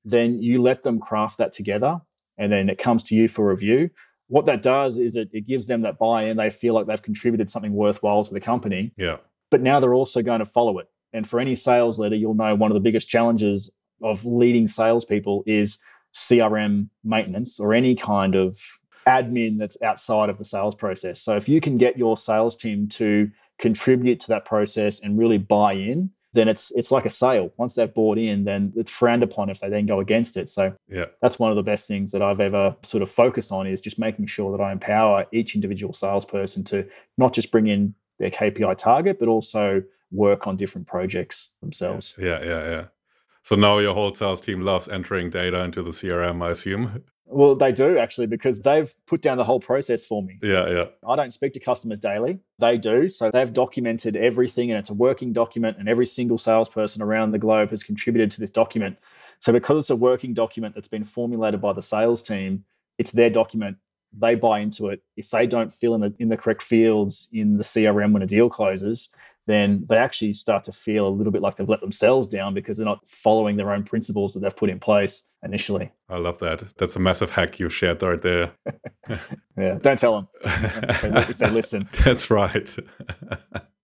then 0.06 0.42
you 0.42 0.62
let 0.62 0.84
them 0.84 1.00
craft 1.00 1.38
that 1.40 1.52
together 1.52 2.02
and 2.38 2.52
then 2.52 2.70
it 2.70 2.78
comes 2.78 3.04
to 3.04 3.15
you 3.15 3.28
for 3.28 3.50
review. 3.50 3.89
What 4.28 4.46
that 4.46 4.62
does 4.62 4.98
is 4.98 5.17
it, 5.17 5.30
it 5.34 5.46
gives 5.46 5.67
them 5.67 5.82
that 5.82 6.00
buy 6.00 6.24
in. 6.24 6.38
They 6.38 6.50
feel 6.50 6.74
like 6.74 6.88
they've 6.88 7.02
contributed 7.02 7.50
something 7.50 7.74
worthwhile 7.74 8.24
to 8.24 8.34
the 8.34 8.39
company. 8.39 8.94
Yeah. 8.98 9.17
But 9.50 9.62
now 9.62 9.80
they're 9.80 9.94
also 9.94 10.22
going 10.22 10.39
to 10.39 10.46
follow 10.46 10.80
it. 10.80 10.88
And 11.13 11.28
for 11.28 11.39
any 11.39 11.56
sales 11.56 12.00
leader, 12.00 12.15
you'll 12.15 12.34
know 12.34 12.56
one 12.56 12.72
of 12.72 12.76
the 12.76 12.82
biggest 12.82 13.10
challenges 13.10 13.72
of 14.02 14.26
leading 14.26 14.67
salespeople 14.67 15.44
is 15.46 15.80
CRM 16.15 16.89
maintenance 17.04 17.60
or 17.60 17.74
any 17.74 17.96
kind 17.96 18.36
of 18.36 18.60
admin 19.08 19.58
that's 19.58 19.82
outside 19.82 20.30
of 20.30 20.38
the 20.38 20.46
sales 20.46 20.76
process. 20.76 21.22
So 21.22 21.36
if 21.36 21.50
you 21.50 21.60
can 21.60 21.78
get 21.78 21.98
your 21.98 22.17
sales 22.17 22.56
team 22.56 22.88
to 22.89 23.30
contribute 23.60 24.20
to 24.22 24.28
that 24.30 24.46
process 24.46 25.00
and 25.02 25.17
really 25.17 25.38
buy 25.38 25.74
in, 25.74 26.12
then 26.34 26.48
it's 26.48 26.72
it's 26.72 26.91
like 26.91 27.06
a 27.06 27.10
sale. 27.10 27.52
Once 27.58 27.76
they've 27.76 27.94
bought 27.94 28.17
in, 28.17 28.46
then 28.46 28.72
it's 28.76 28.91
frowned 28.91 29.24
upon 29.24 29.50
if 29.50 29.60
they 29.60 29.70
then 29.70 29.86
go 29.86 30.00
against 30.00 30.38
it. 30.38 30.50
So 30.50 30.74
yeah, 30.89 31.06
that's 31.22 31.39
one 31.39 31.52
of 31.52 31.58
the 31.58 31.63
best 31.63 31.88
things 31.88 32.12
that 32.13 32.22
I've 32.22 32.39
ever 32.39 32.76
sort 32.84 33.04
of 33.04 33.12
focused 33.12 33.52
on 33.52 33.67
is 33.67 33.82
just 33.82 34.00
making 34.00 34.28
sure 34.28 34.56
that 34.56 34.63
I 34.63 34.72
empower 34.72 35.26
each 35.32 35.56
individual 35.56 35.94
salesperson 35.94 36.63
to 36.65 36.88
not 37.17 37.34
just 37.34 37.52
bring 37.52 37.67
in 37.67 37.94
their 38.20 38.32
KPI 38.32 38.78
target, 38.78 39.20
but 39.20 39.28
also 39.28 39.84
work 40.12 40.48
on 40.48 40.58
different 40.58 40.88
projects 40.88 41.52
themselves. 41.62 42.15
Yeah, 42.17 42.41
yeah, 42.44 42.70
yeah. 42.70 42.86
So 43.44 43.56
now 43.56 43.80
your 43.80 43.94
whole 43.94 44.13
sales 44.13 44.39
team 44.39 44.62
loves 44.62 44.88
entering 44.88 45.30
data 45.30 45.63
into 45.63 45.82
the 45.82 45.89
CRM, 45.89 46.44
I 46.44 46.52
assume. 46.52 47.04
Well, 47.32 47.56
they 47.56 47.72
do 47.72 47.98
actually 47.98 48.28
because 48.28 48.62
they've 48.62 48.94
put 49.06 49.22
down 49.22 49.38
the 49.38 49.44
whole 49.44 49.60
process 49.60 50.06
for 50.06 50.22
me. 50.22 50.38
Yeah, 50.41 50.70
yeah. 50.70 50.86
I 51.08 51.15
don't 51.15 51.32
speak 51.32 51.54
to 51.54 51.60
customers 51.60 52.00
daily. 52.00 52.39
They 52.60 52.78
do. 52.78 53.10
So 53.10 53.32
they've 53.32 53.52
documented 53.52 54.15
everything 54.15 54.70
and 54.70 54.80
it's 54.80 54.89
a 54.89 54.94
working 54.94 55.34
document, 55.34 55.78
and 55.80 55.88
every 55.88 56.06
single 56.06 56.38
salesperson 56.38 57.02
around 57.02 57.32
the 57.32 57.39
globe 57.39 57.70
has 57.70 57.84
contributed 57.84 58.32
to 58.32 58.39
this 58.39 58.50
document. 58.50 58.98
So 59.39 59.52
because 59.52 59.86
it's 59.86 59.89
a 59.89 59.96
working 59.96 60.34
document 60.34 60.76
that's 60.76 60.88
been 60.88 61.06
formulated 61.06 61.62
by 61.62 61.74
the 61.74 61.82
sales 61.82 62.22
team, 62.22 62.65
it's 62.98 63.12
their 63.12 63.30
document. 63.30 63.78
They 64.13 64.36
buy 64.36 64.60
into 64.60 64.89
it. 64.89 65.02
If 65.15 65.30
they 65.30 65.48
don't 65.48 65.72
fill 65.72 65.96
in 65.96 66.02
the 66.02 66.13
in 66.20 66.30
the 66.30 66.38
correct 66.38 66.62
fields 66.62 67.30
in 67.32 67.58
the 67.58 67.63
CRM 67.63 68.12
when 68.12 68.22
a 68.22 68.28
deal 68.28 68.50
closes, 68.50 69.10
then 69.47 69.86
they 69.89 69.97
actually 69.97 70.34
start 70.34 70.63
to 70.65 70.71
feel 70.71 71.08
a 71.08 71.10
little 71.10 71.32
bit 71.32 71.41
like 71.41 71.56
they've 71.56 71.67
let 71.67 71.82
themselves 71.82 72.27
down 72.27 72.54
because 72.54 72.77
they're 72.77 72.86
not 72.86 73.08
following 73.08 73.58
their 73.58 73.71
own 73.71 73.84
principles 73.84 74.34
that 74.34 74.41
they've 74.41 74.56
put 74.56 74.69
in 74.69 74.80
place 74.80 75.27
initially. 75.43 75.91
I 76.10 76.17
love 76.17 76.39
that. 76.39 76.63
That's 76.77 76.95
a 76.95 76.99
massive 76.99 77.32
hack 77.32 77.60
you 77.60 77.69
shared 77.69 78.04
right 78.04 78.21
there. 78.21 78.51
yeah, 79.58 79.77
don't 79.82 79.99
tell 79.99 80.13
them 80.13 80.27
if, 80.43 81.38
they, 81.38 81.49
listen. 81.51 81.89
That's 82.04 82.30
right. 82.30 82.75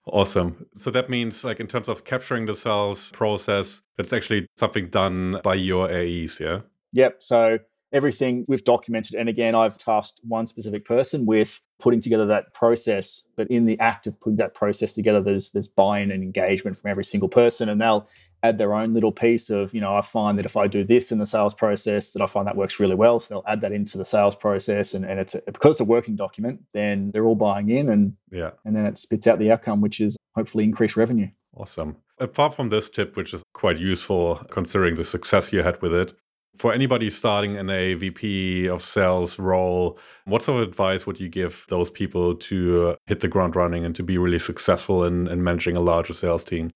Awesome. 0.10 0.66
So 0.78 0.90
that 0.92 1.10
means, 1.10 1.44
like, 1.44 1.60
in 1.60 1.68
terms 1.68 1.90
of 1.90 2.06
capturing 2.06 2.46
the 2.46 2.56
cells 2.56 3.12
process, 3.12 3.82
that's 3.98 4.14
actually 4.14 4.48
something 4.56 4.90
done 4.90 5.42
by 5.44 5.56
your 5.56 5.92
AEs, 5.92 6.40
yeah? 6.40 6.62
Yep. 6.94 7.18
So 7.20 7.60
everything 7.92 8.46
we've 8.48 8.64
documented. 8.64 9.16
And 9.16 9.30
again, 9.30 9.56
I've 9.56 9.78
tasked 9.78 10.20
one 10.24 10.48
specific 10.48 10.86
person 10.86 11.26
with 11.26 11.62
putting 11.80 12.02
together 12.02 12.26
that 12.26 12.54
process. 12.54 13.24
But 13.36 13.50
in 13.50 13.66
the 13.66 13.80
act 13.80 14.08
of 14.08 14.20
putting 14.20 14.38
that 14.38 14.54
process 14.54 14.94
together, 14.94 15.22
there's 15.22 15.52
there's 15.52 15.68
buy-in 15.68 16.12
and 16.12 16.24
engagement 16.24 16.78
from 16.78 16.90
every 16.90 17.04
single 17.04 17.30
person. 17.30 17.70
And 17.70 17.80
they'll 17.80 18.08
add 18.44 18.58
their 18.58 18.74
own 18.74 18.94
little 18.94 19.12
piece 19.12 19.50
of, 19.50 19.74
you 19.74 19.82
know, 19.82 19.96
I 19.96 20.02
find 20.02 20.38
that 20.38 20.46
if 20.46 20.56
I 20.56 20.68
do 20.68 20.84
this 20.84 21.12
in 21.12 21.18
the 21.18 21.26
sales 21.26 21.54
process, 21.54 22.12
that 22.12 22.22
I 22.22 22.28
find 22.28 22.46
that 22.46 22.56
works 22.56 22.80
really 22.80 22.96
well. 22.96 23.20
So 23.20 23.34
they'll 23.34 23.52
add 23.52 23.62
that 23.62 23.72
into 23.72 23.98
the 23.98 24.06
sales 24.06 24.36
process. 24.36 24.94
And, 24.94 25.06
and 25.06 25.20
it's 25.20 25.34
a, 25.34 25.42
because 25.46 25.72
it's 25.72 25.82
a 25.82 25.86
working 25.86 26.16
document, 26.16 26.62
then 26.74 27.12
they're 27.12 27.26
all 27.26 27.36
buying 27.36 27.70
in 27.70 27.90
and 27.90 28.14
yeah. 28.32 28.52
And 28.64 28.76
then 28.76 28.86
it 28.86 28.98
spits 28.98 29.26
out 29.26 29.40
the 29.40 29.52
outcome, 29.52 29.82
which 29.82 30.00
is 30.00 30.18
hopefully 30.36 30.64
increased 30.64 30.96
revenue. 30.96 31.30
Awesome. 31.56 31.98
Apart 32.20 32.56
from 32.56 32.70
this 32.70 32.90
tip, 32.90 33.16
which 33.16 33.34
is 33.34 33.42
quite 33.54 33.80
useful 33.80 34.46
considering 34.52 34.96
the 34.96 35.06
success 35.06 35.52
you 35.52 35.64
had 35.64 35.82
with 35.82 35.94
it, 35.94 36.14
for 36.58 36.74
anybody 36.74 37.10
starting 37.10 37.56
in 37.56 37.70
a 37.70 37.94
VP 37.94 38.68
of 38.68 38.84
sales 38.84 39.38
role, 39.40 39.98
what 40.26 40.44
sort 40.44 40.62
of 40.62 40.68
advice 40.68 41.06
would 41.06 41.20
you 41.20 41.30
give 41.30 41.66
those 41.70 41.90
people 41.90 42.36
to 42.36 42.96
hit 43.06 43.20
the 43.20 43.28
ground 43.28 43.56
running 43.56 43.86
and 43.86 43.96
to 43.96 44.04
be 44.04 44.18
really 44.18 44.40
successful 44.40 45.04
in, 45.04 45.28
in 45.28 45.44
managing 45.44 45.76
a 45.76 45.82
larger 45.82 46.14
sales 46.14 46.44
team? 46.44 46.72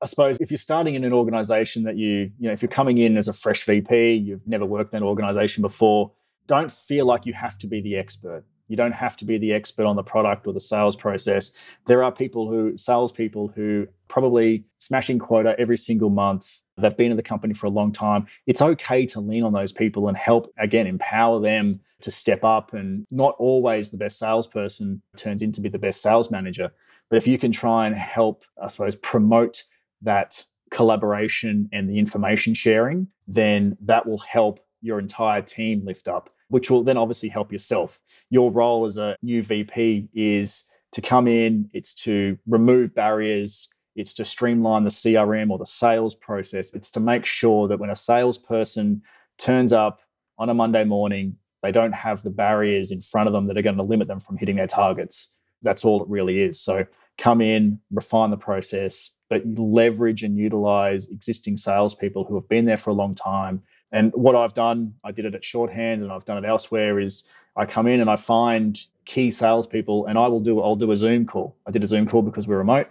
I 0.00 0.06
suppose 0.06 0.38
if 0.40 0.50
you're 0.50 0.58
starting 0.58 0.94
in 0.94 1.04
an 1.04 1.12
organization 1.12 1.82
that 1.84 1.96
you, 1.96 2.30
you 2.38 2.48
know, 2.48 2.52
if 2.52 2.62
you're 2.62 2.68
coming 2.68 2.98
in 2.98 3.16
as 3.16 3.28
a 3.28 3.32
fresh 3.32 3.64
VP, 3.64 4.14
you've 4.14 4.46
never 4.46 4.64
worked 4.64 4.94
in 4.94 4.98
an 4.98 5.02
organization 5.02 5.62
before, 5.62 6.12
don't 6.46 6.70
feel 6.70 7.04
like 7.04 7.26
you 7.26 7.32
have 7.32 7.58
to 7.58 7.66
be 7.66 7.80
the 7.80 7.96
expert. 7.96 8.44
You 8.68 8.76
don't 8.76 8.92
have 8.92 9.16
to 9.16 9.24
be 9.24 9.38
the 9.38 9.52
expert 9.52 9.86
on 9.86 9.96
the 9.96 10.02
product 10.02 10.46
or 10.46 10.52
the 10.52 10.60
sales 10.60 10.94
process. 10.94 11.52
There 11.86 12.04
are 12.04 12.12
people 12.12 12.48
who, 12.48 12.76
salespeople 12.76 13.48
who 13.48 13.88
probably 14.08 14.64
smashing 14.78 15.18
quota 15.18 15.56
every 15.58 15.76
single 15.76 16.10
month. 16.10 16.60
They've 16.78 16.96
been 16.96 17.10
in 17.10 17.16
the 17.16 17.22
company 17.22 17.54
for 17.54 17.66
a 17.66 17.70
long 17.70 17.92
time. 17.92 18.26
It's 18.46 18.62
okay 18.62 19.06
to 19.06 19.20
lean 19.20 19.42
on 19.42 19.52
those 19.52 19.72
people 19.72 20.08
and 20.08 20.16
help, 20.16 20.52
again, 20.58 20.86
empower 20.86 21.40
them 21.40 21.80
to 22.00 22.10
step 22.10 22.44
up. 22.44 22.72
And 22.72 23.06
not 23.10 23.34
always 23.38 23.90
the 23.90 23.96
best 23.96 24.18
salesperson 24.18 25.02
turns 25.16 25.42
into 25.42 25.60
be 25.60 25.68
the 25.68 25.78
best 25.78 26.00
sales 26.02 26.30
manager. 26.30 26.70
But 27.10 27.16
if 27.16 27.26
you 27.26 27.38
can 27.38 27.52
try 27.52 27.86
and 27.86 27.96
help, 27.96 28.44
I 28.62 28.68
suppose, 28.68 28.96
promote 28.96 29.64
that 30.02 30.44
collaboration 30.70 31.68
and 31.72 31.88
the 31.88 31.98
information 31.98 32.54
sharing, 32.54 33.08
then 33.26 33.76
that 33.80 34.06
will 34.06 34.18
help 34.18 34.60
your 34.80 34.98
entire 34.98 35.42
team 35.42 35.84
lift 35.84 36.06
up, 36.06 36.30
which 36.48 36.70
will 36.70 36.84
then 36.84 36.96
obviously 36.96 37.28
help 37.28 37.50
yourself 37.50 38.00
your 38.30 38.50
role 38.50 38.86
as 38.86 38.98
a 38.98 39.16
new 39.22 39.42
VP 39.42 40.08
is 40.14 40.64
to 40.92 41.00
come 41.00 41.26
in, 41.26 41.70
it's 41.72 41.94
to 41.94 42.38
remove 42.46 42.94
barriers, 42.94 43.68
it's 43.98 44.14
to 44.14 44.24
streamline 44.24 44.84
the 44.84 44.90
CRM 44.90 45.50
or 45.50 45.58
the 45.58 45.66
sales 45.66 46.14
process. 46.14 46.72
It's 46.72 46.90
to 46.92 47.00
make 47.00 47.26
sure 47.26 47.68
that 47.68 47.78
when 47.78 47.90
a 47.90 47.96
salesperson 47.96 49.02
turns 49.38 49.72
up 49.72 50.00
on 50.38 50.48
a 50.48 50.54
Monday 50.54 50.84
morning, 50.84 51.36
they 51.62 51.72
don't 51.72 51.92
have 51.92 52.22
the 52.22 52.30
barriers 52.30 52.92
in 52.92 53.02
front 53.02 53.26
of 53.26 53.32
them 53.32 53.46
that 53.48 53.58
are 53.58 53.62
going 53.62 53.76
to 53.76 53.82
limit 53.82 54.08
them 54.08 54.20
from 54.20 54.36
hitting 54.36 54.56
their 54.56 54.66
targets. 54.66 55.30
That's 55.62 55.84
all 55.84 56.02
it 56.02 56.08
really 56.08 56.40
is. 56.40 56.60
So 56.60 56.86
come 57.18 57.40
in, 57.40 57.80
refine 57.90 58.30
the 58.30 58.36
process, 58.36 59.10
but 59.28 59.42
leverage 59.44 60.22
and 60.22 60.38
utilize 60.38 61.08
existing 61.08 61.56
salespeople 61.56 62.24
who 62.24 62.36
have 62.36 62.48
been 62.48 62.64
there 62.64 62.76
for 62.76 62.90
a 62.90 62.94
long 62.94 63.14
time. 63.14 63.62
And 63.90 64.12
what 64.14 64.36
I've 64.36 64.54
done, 64.54 64.94
I 65.04 65.10
did 65.10 65.24
it 65.24 65.34
at 65.34 65.44
shorthand 65.44 66.02
and 66.02 66.12
I've 66.12 66.24
done 66.24 66.42
it 66.42 66.46
elsewhere, 66.46 67.00
is 67.00 67.24
I 67.56 67.66
come 67.66 67.88
in 67.88 68.00
and 68.00 68.08
I 68.08 68.16
find 68.16 68.78
key 69.04 69.30
salespeople, 69.30 70.06
and 70.06 70.18
I 70.18 70.28
will 70.28 70.40
do 70.40 70.60
I'll 70.60 70.76
do 70.76 70.92
a 70.92 70.96
Zoom 70.96 71.26
call. 71.26 71.56
I 71.66 71.70
did 71.70 71.82
a 71.82 71.86
Zoom 71.86 72.06
call 72.06 72.22
because 72.22 72.46
we're 72.46 72.58
remote, 72.58 72.88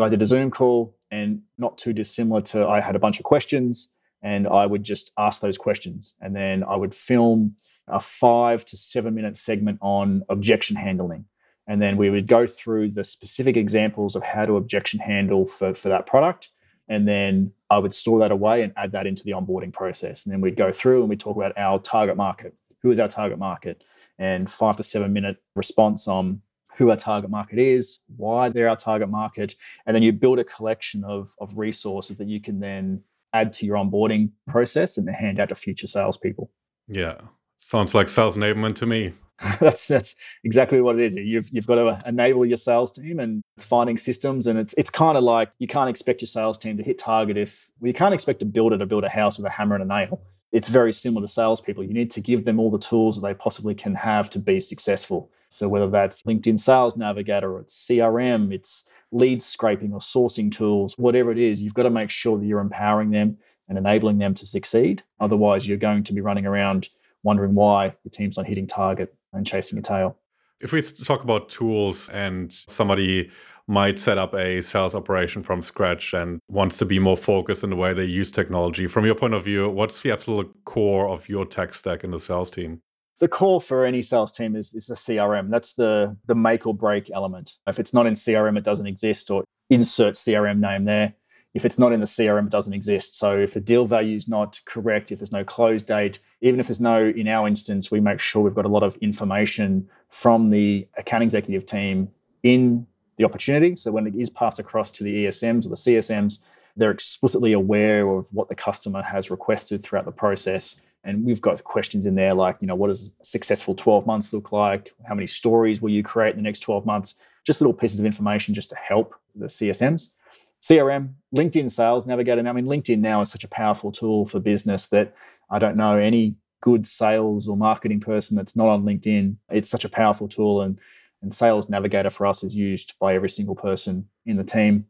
but 0.00 0.06
I 0.06 0.08
did 0.08 0.22
a 0.22 0.26
Zoom 0.26 0.50
call, 0.50 0.96
and 1.10 1.42
not 1.58 1.76
too 1.76 1.92
dissimilar 1.92 2.40
to 2.40 2.66
I 2.66 2.80
had 2.80 2.96
a 2.96 2.98
bunch 2.98 3.18
of 3.18 3.24
questions, 3.24 3.92
and 4.22 4.48
I 4.48 4.64
would 4.64 4.82
just 4.82 5.12
ask 5.18 5.42
those 5.42 5.58
questions, 5.58 6.16
and 6.22 6.34
then 6.34 6.64
I 6.64 6.74
would 6.74 6.94
film 6.94 7.56
a 7.86 8.00
five 8.00 8.64
to 8.64 8.78
seven 8.78 9.14
minute 9.14 9.36
segment 9.36 9.78
on 9.82 10.22
objection 10.30 10.76
handling. 10.76 11.26
And 11.66 11.82
then 11.82 11.98
we 11.98 12.08
would 12.08 12.26
go 12.26 12.46
through 12.46 12.92
the 12.92 13.04
specific 13.04 13.58
examples 13.58 14.16
of 14.16 14.22
how 14.22 14.46
to 14.46 14.56
objection 14.56 15.00
handle 15.00 15.44
for, 15.44 15.74
for 15.74 15.90
that 15.90 16.06
product. 16.06 16.50
And 16.88 17.06
then 17.06 17.52
I 17.68 17.78
would 17.78 17.94
store 17.94 18.18
that 18.20 18.32
away 18.32 18.62
and 18.62 18.72
add 18.76 18.92
that 18.92 19.06
into 19.06 19.22
the 19.22 19.32
onboarding 19.32 19.72
process. 19.72 20.24
And 20.24 20.32
then 20.32 20.40
we'd 20.40 20.56
go 20.56 20.72
through 20.72 21.00
and 21.00 21.10
we'd 21.10 21.20
talk 21.20 21.36
about 21.36 21.56
our 21.56 21.78
target 21.78 22.16
market. 22.16 22.54
Who 22.82 22.90
is 22.90 22.98
our 22.98 23.08
target 23.08 23.38
market? 23.38 23.84
and 24.20 24.52
five 24.52 24.76
to 24.76 24.84
seven 24.84 25.12
minute 25.12 25.38
response 25.56 26.06
on 26.06 26.42
who 26.80 26.88
our 26.88 26.96
target 26.96 27.28
market 27.28 27.58
is, 27.58 28.00
why 28.16 28.48
they're 28.48 28.70
our 28.70 28.74
target 28.74 29.10
market, 29.10 29.54
and 29.84 29.94
then 29.94 30.02
you 30.02 30.12
build 30.12 30.38
a 30.38 30.44
collection 30.44 31.04
of, 31.04 31.34
of 31.38 31.58
resources 31.58 32.16
that 32.16 32.26
you 32.26 32.40
can 32.40 32.58
then 32.58 33.02
add 33.34 33.52
to 33.52 33.66
your 33.66 33.76
onboarding 33.76 34.30
process 34.48 34.96
and 34.96 35.06
hand 35.10 35.38
out 35.38 35.50
to 35.50 35.54
future 35.54 35.86
salespeople. 35.86 36.50
Yeah, 36.88 37.16
sounds 37.58 37.94
like 37.94 38.08
sales 38.08 38.34
enablement 38.34 38.76
to 38.76 38.86
me. 38.86 39.12
that's 39.60 39.88
that's 39.88 40.16
exactly 40.42 40.80
what 40.80 40.98
it 40.98 41.04
is. 41.04 41.16
You've 41.16 41.50
you've 41.50 41.66
got 41.66 41.74
to 41.74 42.08
enable 42.08 42.46
your 42.46 42.56
sales 42.56 42.92
team 42.92 43.20
and 43.20 43.42
it's 43.58 43.64
finding 43.66 43.98
systems, 43.98 44.46
and 44.46 44.58
it's 44.58 44.74
it's 44.78 44.90
kind 44.90 45.18
of 45.18 45.22
like 45.22 45.52
you 45.58 45.66
can't 45.66 45.90
expect 45.90 46.22
your 46.22 46.28
sales 46.28 46.56
team 46.56 46.78
to 46.78 46.82
hit 46.82 46.96
target 46.96 47.36
if 47.36 47.68
well, 47.78 47.88
you 47.88 47.94
can't 47.94 48.14
expect 48.14 48.40
a 48.40 48.46
builder 48.46 48.78
to 48.78 48.86
build 48.86 49.04
a 49.04 49.10
house 49.10 49.36
with 49.36 49.46
a 49.46 49.50
hammer 49.50 49.74
and 49.74 49.84
a 49.84 49.86
nail 49.86 50.22
it's 50.52 50.68
very 50.68 50.92
similar 50.92 51.26
to 51.26 51.32
salespeople. 51.32 51.84
You 51.84 51.94
need 51.94 52.10
to 52.12 52.20
give 52.20 52.44
them 52.44 52.58
all 52.58 52.70
the 52.70 52.78
tools 52.78 53.16
that 53.16 53.26
they 53.26 53.34
possibly 53.34 53.74
can 53.74 53.94
have 53.94 54.30
to 54.30 54.38
be 54.38 54.58
successful. 54.58 55.30
So 55.50 55.68
whether 55.68 55.90
that's 55.90 56.22
LinkedIn 56.22 56.58
Sales 56.60 56.96
Navigator 56.96 57.52
or 57.52 57.60
it's 57.60 57.86
CRM, 57.86 58.52
it's 58.52 58.86
lead 59.10 59.42
scraping 59.42 59.92
or 59.92 59.98
sourcing 59.98 60.50
tools, 60.50 60.94
whatever 60.96 61.32
it 61.32 61.38
is, 61.38 61.60
you've 61.60 61.74
got 61.74 61.82
to 61.82 61.90
make 61.90 62.08
sure 62.08 62.38
that 62.38 62.46
you're 62.46 62.60
empowering 62.60 63.10
them 63.10 63.36
and 63.68 63.76
enabling 63.76 64.18
them 64.18 64.32
to 64.34 64.46
succeed. 64.46 65.02
Otherwise, 65.18 65.66
you're 65.66 65.76
going 65.76 66.04
to 66.04 66.12
be 66.12 66.20
running 66.20 66.46
around 66.46 66.88
wondering 67.24 67.54
why 67.54 67.94
the 68.04 68.10
team's 68.10 68.36
not 68.36 68.46
hitting 68.46 68.66
target 68.66 69.14
and 69.32 69.44
chasing 69.44 69.78
a 69.78 69.82
tail. 69.82 70.16
If 70.62 70.72
we 70.72 70.82
talk 70.82 71.24
about 71.24 71.48
tools 71.48 72.08
and 72.10 72.52
somebody 72.52 73.30
might 73.66 73.98
set 73.98 74.18
up 74.18 74.34
a 74.34 74.60
sales 74.60 74.94
operation 74.94 75.42
from 75.42 75.62
scratch 75.62 76.12
and 76.12 76.40
wants 76.48 76.76
to 76.78 76.84
be 76.84 76.98
more 76.98 77.16
focused 77.16 77.64
in 77.64 77.70
the 77.70 77.76
way 77.76 77.92
they 77.92 78.04
use 78.04 78.30
technology. 78.30 78.86
From 78.86 79.06
your 79.06 79.14
point 79.14 79.34
of 79.34 79.44
view, 79.44 79.68
what's 79.68 80.00
the 80.00 80.10
absolute 80.10 80.52
core 80.64 81.08
of 81.08 81.28
your 81.28 81.44
tech 81.44 81.74
stack 81.74 82.02
in 82.02 82.10
the 82.10 82.18
sales 82.18 82.50
team? 82.50 82.82
The 83.20 83.28
core 83.28 83.60
for 83.60 83.84
any 83.84 84.00
sales 84.00 84.32
team 84.32 84.56
is, 84.56 84.74
is 84.74 84.88
a 84.90 84.94
CRM. 84.94 85.50
That's 85.50 85.74
the, 85.74 86.16
the 86.26 86.34
make 86.34 86.66
or 86.66 86.74
break 86.74 87.10
element. 87.12 87.56
If 87.66 87.78
it's 87.78 87.92
not 87.92 88.06
in 88.06 88.14
CRM, 88.14 88.56
it 88.56 88.64
doesn't 88.64 88.86
exist, 88.86 89.30
or 89.30 89.44
insert 89.68 90.14
CRM 90.14 90.58
name 90.58 90.86
there. 90.86 91.14
If 91.52 91.66
it's 91.66 91.78
not 91.78 91.92
in 91.92 92.00
the 92.00 92.06
CRM, 92.06 92.46
it 92.46 92.50
doesn't 92.50 92.72
exist. 92.72 93.18
So 93.18 93.36
if 93.36 93.52
the 93.52 93.60
deal 93.60 93.84
value 93.84 94.14
is 94.14 94.26
not 94.26 94.60
correct, 94.64 95.12
if 95.12 95.18
there's 95.18 95.32
no 95.32 95.44
close 95.44 95.82
date, 95.82 96.18
even 96.40 96.60
if 96.60 96.68
there's 96.68 96.80
no, 96.80 97.08
in 97.08 97.28
our 97.28 97.46
instance, 97.46 97.90
we 97.90 98.00
make 98.00 98.20
sure 98.20 98.42
we've 98.42 98.54
got 98.54 98.64
a 98.64 98.68
lot 98.68 98.82
of 98.82 98.96
information 98.98 99.88
from 100.08 100.48
the 100.48 100.88
account 100.96 101.22
executive 101.22 101.66
team 101.66 102.08
in 102.42 102.86
the 103.16 103.24
opportunity. 103.24 103.76
So 103.76 103.90
when 103.90 104.06
it 104.06 104.14
is 104.14 104.30
passed 104.30 104.58
across 104.58 104.90
to 104.92 105.04
the 105.04 105.26
ESMs 105.26 105.66
or 105.66 105.70
the 105.70 105.74
CSMs, 105.74 106.40
they're 106.76 106.90
explicitly 106.90 107.52
aware 107.52 108.08
of 108.08 108.28
what 108.32 108.48
the 108.48 108.54
customer 108.54 109.02
has 109.02 109.30
requested 109.30 109.82
throughout 109.82 110.06
the 110.06 110.12
process. 110.12 110.76
And 111.04 111.24
we've 111.24 111.40
got 111.40 111.64
questions 111.64 112.06
in 112.06 112.14
there 112.14 112.34
like, 112.34 112.58
you 112.60 112.66
know, 112.66 112.74
what 112.74 112.88
does 112.88 113.10
a 113.20 113.24
successful 113.24 113.74
12 113.74 114.06
months 114.06 114.32
look 114.32 114.52
like? 114.52 114.92
How 115.08 115.14
many 115.14 115.26
stories 115.26 115.80
will 115.80 115.90
you 115.90 116.02
create 116.02 116.30
in 116.30 116.36
the 116.36 116.42
next 116.42 116.60
12 116.60 116.84
months? 116.84 117.14
Just 117.44 117.60
little 117.60 117.72
pieces 117.72 118.00
of 118.00 118.06
information 118.06 118.54
just 118.54 118.70
to 118.70 118.76
help 118.76 119.14
the 119.34 119.46
CSMs. 119.46 120.12
CRM, 120.60 121.14
LinkedIn 121.34 121.70
Sales 121.70 122.04
Navigator. 122.04 122.42
Now, 122.42 122.50
I 122.50 122.52
mean, 122.52 122.66
LinkedIn 122.66 122.98
now 122.98 123.22
is 123.22 123.30
such 123.30 123.44
a 123.44 123.48
powerful 123.48 123.90
tool 123.90 124.26
for 124.26 124.40
business 124.40 124.86
that 124.88 125.14
I 125.48 125.58
don't 125.58 125.76
know 125.76 125.96
any 125.96 126.36
good 126.60 126.86
sales 126.86 127.48
or 127.48 127.56
marketing 127.56 128.00
person 128.00 128.36
that's 128.36 128.54
not 128.54 128.68
on 128.68 128.84
LinkedIn. 128.84 129.36
It's 129.48 129.70
such 129.70 129.86
a 129.86 129.88
powerful 129.88 130.28
tool. 130.28 130.60
And 130.60 130.78
and 131.22 131.34
Sales 131.34 131.68
Navigator 131.68 132.10
for 132.10 132.26
us 132.26 132.42
is 132.42 132.54
used 132.54 132.94
by 132.98 133.14
every 133.14 133.28
single 133.28 133.54
person 133.54 134.08
in 134.24 134.36
the 134.36 134.44
team. 134.44 134.86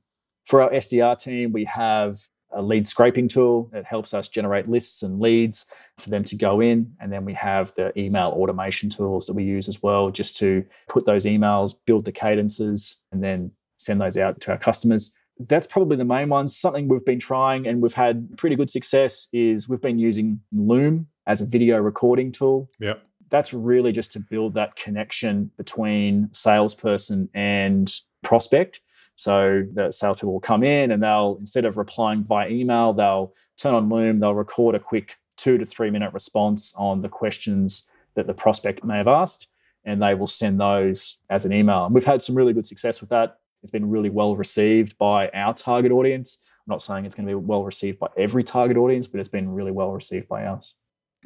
For 0.47 0.63
our 0.63 0.71
SDR 0.71 1.19
team, 1.19 1.53
we 1.53 1.65
have 1.65 2.21
a 2.53 2.63
lead 2.63 2.87
scraping 2.87 3.29
tool 3.29 3.69
that 3.73 3.85
helps 3.85 4.13
us 4.13 4.29
generate 4.29 4.69
lists 4.69 5.03
and 5.03 5.21
leads 5.21 5.67
for 5.99 6.11
them 6.11 6.25
to 6.25 6.37
go 6.37 6.61
in. 6.61 6.93
And 7.01 7.13
then 7.13 7.25
we 7.25 7.35
have 7.35 7.75
the 7.75 7.97
email 7.99 8.31
automation 8.31 8.91
tools 8.91 9.27
that 9.27 9.35
we 9.35 9.45
use 9.45 9.69
as 9.69 9.83
well, 9.83 10.11
just 10.11 10.37
to 10.39 10.65
put 10.89 11.07
those 11.07 11.25
emails, 11.25 11.75
build 11.87 12.05
the 12.05 12.13
cadences, 12.13 12.99
and 13.13 13.23
then 13.23 13.53
send 13.77 14.01
those 14.01 14.17
out 14.17 14.41
to 14.43 14.51
our 14.53 14.59
customers. 14.59 15.13
That's 15.39 15.67
probably 15.67 15.97
the 15.97 16.05
main 16.05 16.29
one. 16.29 16.49
Something 16.49 16.89
we've 16.89 17.05
been 17.05 17.21
trying 17.21 17.67
and 17.67 17.81
we've 17.81 17.95
had 17.95 18.37
pretty 18.37 18.57
good 18.57 18.71
success 18.71 19.29
is 19.33 19.69
we've 19.69 19.81
been 19.81 19.99
using 19.99 20.41
Loom 20.53 21.07
as 21.27 21.41
a 21.41 21.47
video 21.47 21.79
recording 21.79 22.31
tool. 22.33 22.69
Yeah. 22.79 22.95
That's 23.31 23.55
really 23.55 23.93
just 23.93 24.13
to 24.13 24.21
build 24.21 24.55
that 24.55 24.77
connection 24.77 25.51
between 25.57 26.29
salesperson 26.33 27.31
and 27.33 27.91
prospect. 28.23 28.81
So 29.21 29.67
the 29.75 29.91
salespeople 29.91 30.33
will 30.33 30.41
come 30.41 30.63
in 30.63 30.93
and 30.93 31.03
they'll, 31.03 31.37
instead 31.39 31.67
of 31.67 31.77
replying 31.77 32.25
via 32.25 32.49
email, 32.49 32.95
they'll 32.95 33.35
turn 33.59 33.75
on 33.75 33.91
Loom, 33.91 34.19
they'll 34.19 34.35
record 34.35 34.75
a 34.75 34.79
quick 34.79 35.17
two 35.37 35.59
to 35.59 35.67
three 35.67 35.91
minute 35.91 36.15
response 36.15 36.73
on 36.75 37.03
the 37.03 37.09
questions 37.11 37.87
that 38.15 38.27
the 38.27 38.33
prospect 38.33 38.83
may 38.83 38.97
have 38.97 39.09
asked, 39.09 39.49
and 39.85 40.03
they 40.03 40.15
will 40.15 40.27
send 40.27 40.59
those 40.59 41.19
as 41.29 41.45
an 41.45 41.53
email. 41.53 41.85
And 41.85 41.95
we've 41.95 42.03
had 42.03 42.23
some 42.23 42.35
really 42.35 42.55
good 42.55 42.65
success 42.65 43.03
with 43.03 43.11
that. 43.11 43.41
It's 43.63 43.71
been 43.71 43.91
really 43.91 44.09
well 44.09 44.37
received 44.37 44.97
by 44.97 45.29
our 45.35 45.53
target 45.53 45.93
audience. 45.93 46.39
I'm 46.47 46.73
not 46.73 46.81
saying 46.81 47.05
it's 47.05 47.15
going 47.15 47.27
to 47.27 47.31
be 47.31 47.35
well 47.35 47.63
received 47.63 47.99
by 47.99 48.09
every 48.17 48.43
target 48.43 48.79
audience, 48.79 49.07
but 49.07 49.21
it's 49.21 49.29
been 49.29 49.51
really 49.51 49.71
well 49.71 49.93
received 49.93 50.29
by 50.29 50.47
us. 50.47 50.77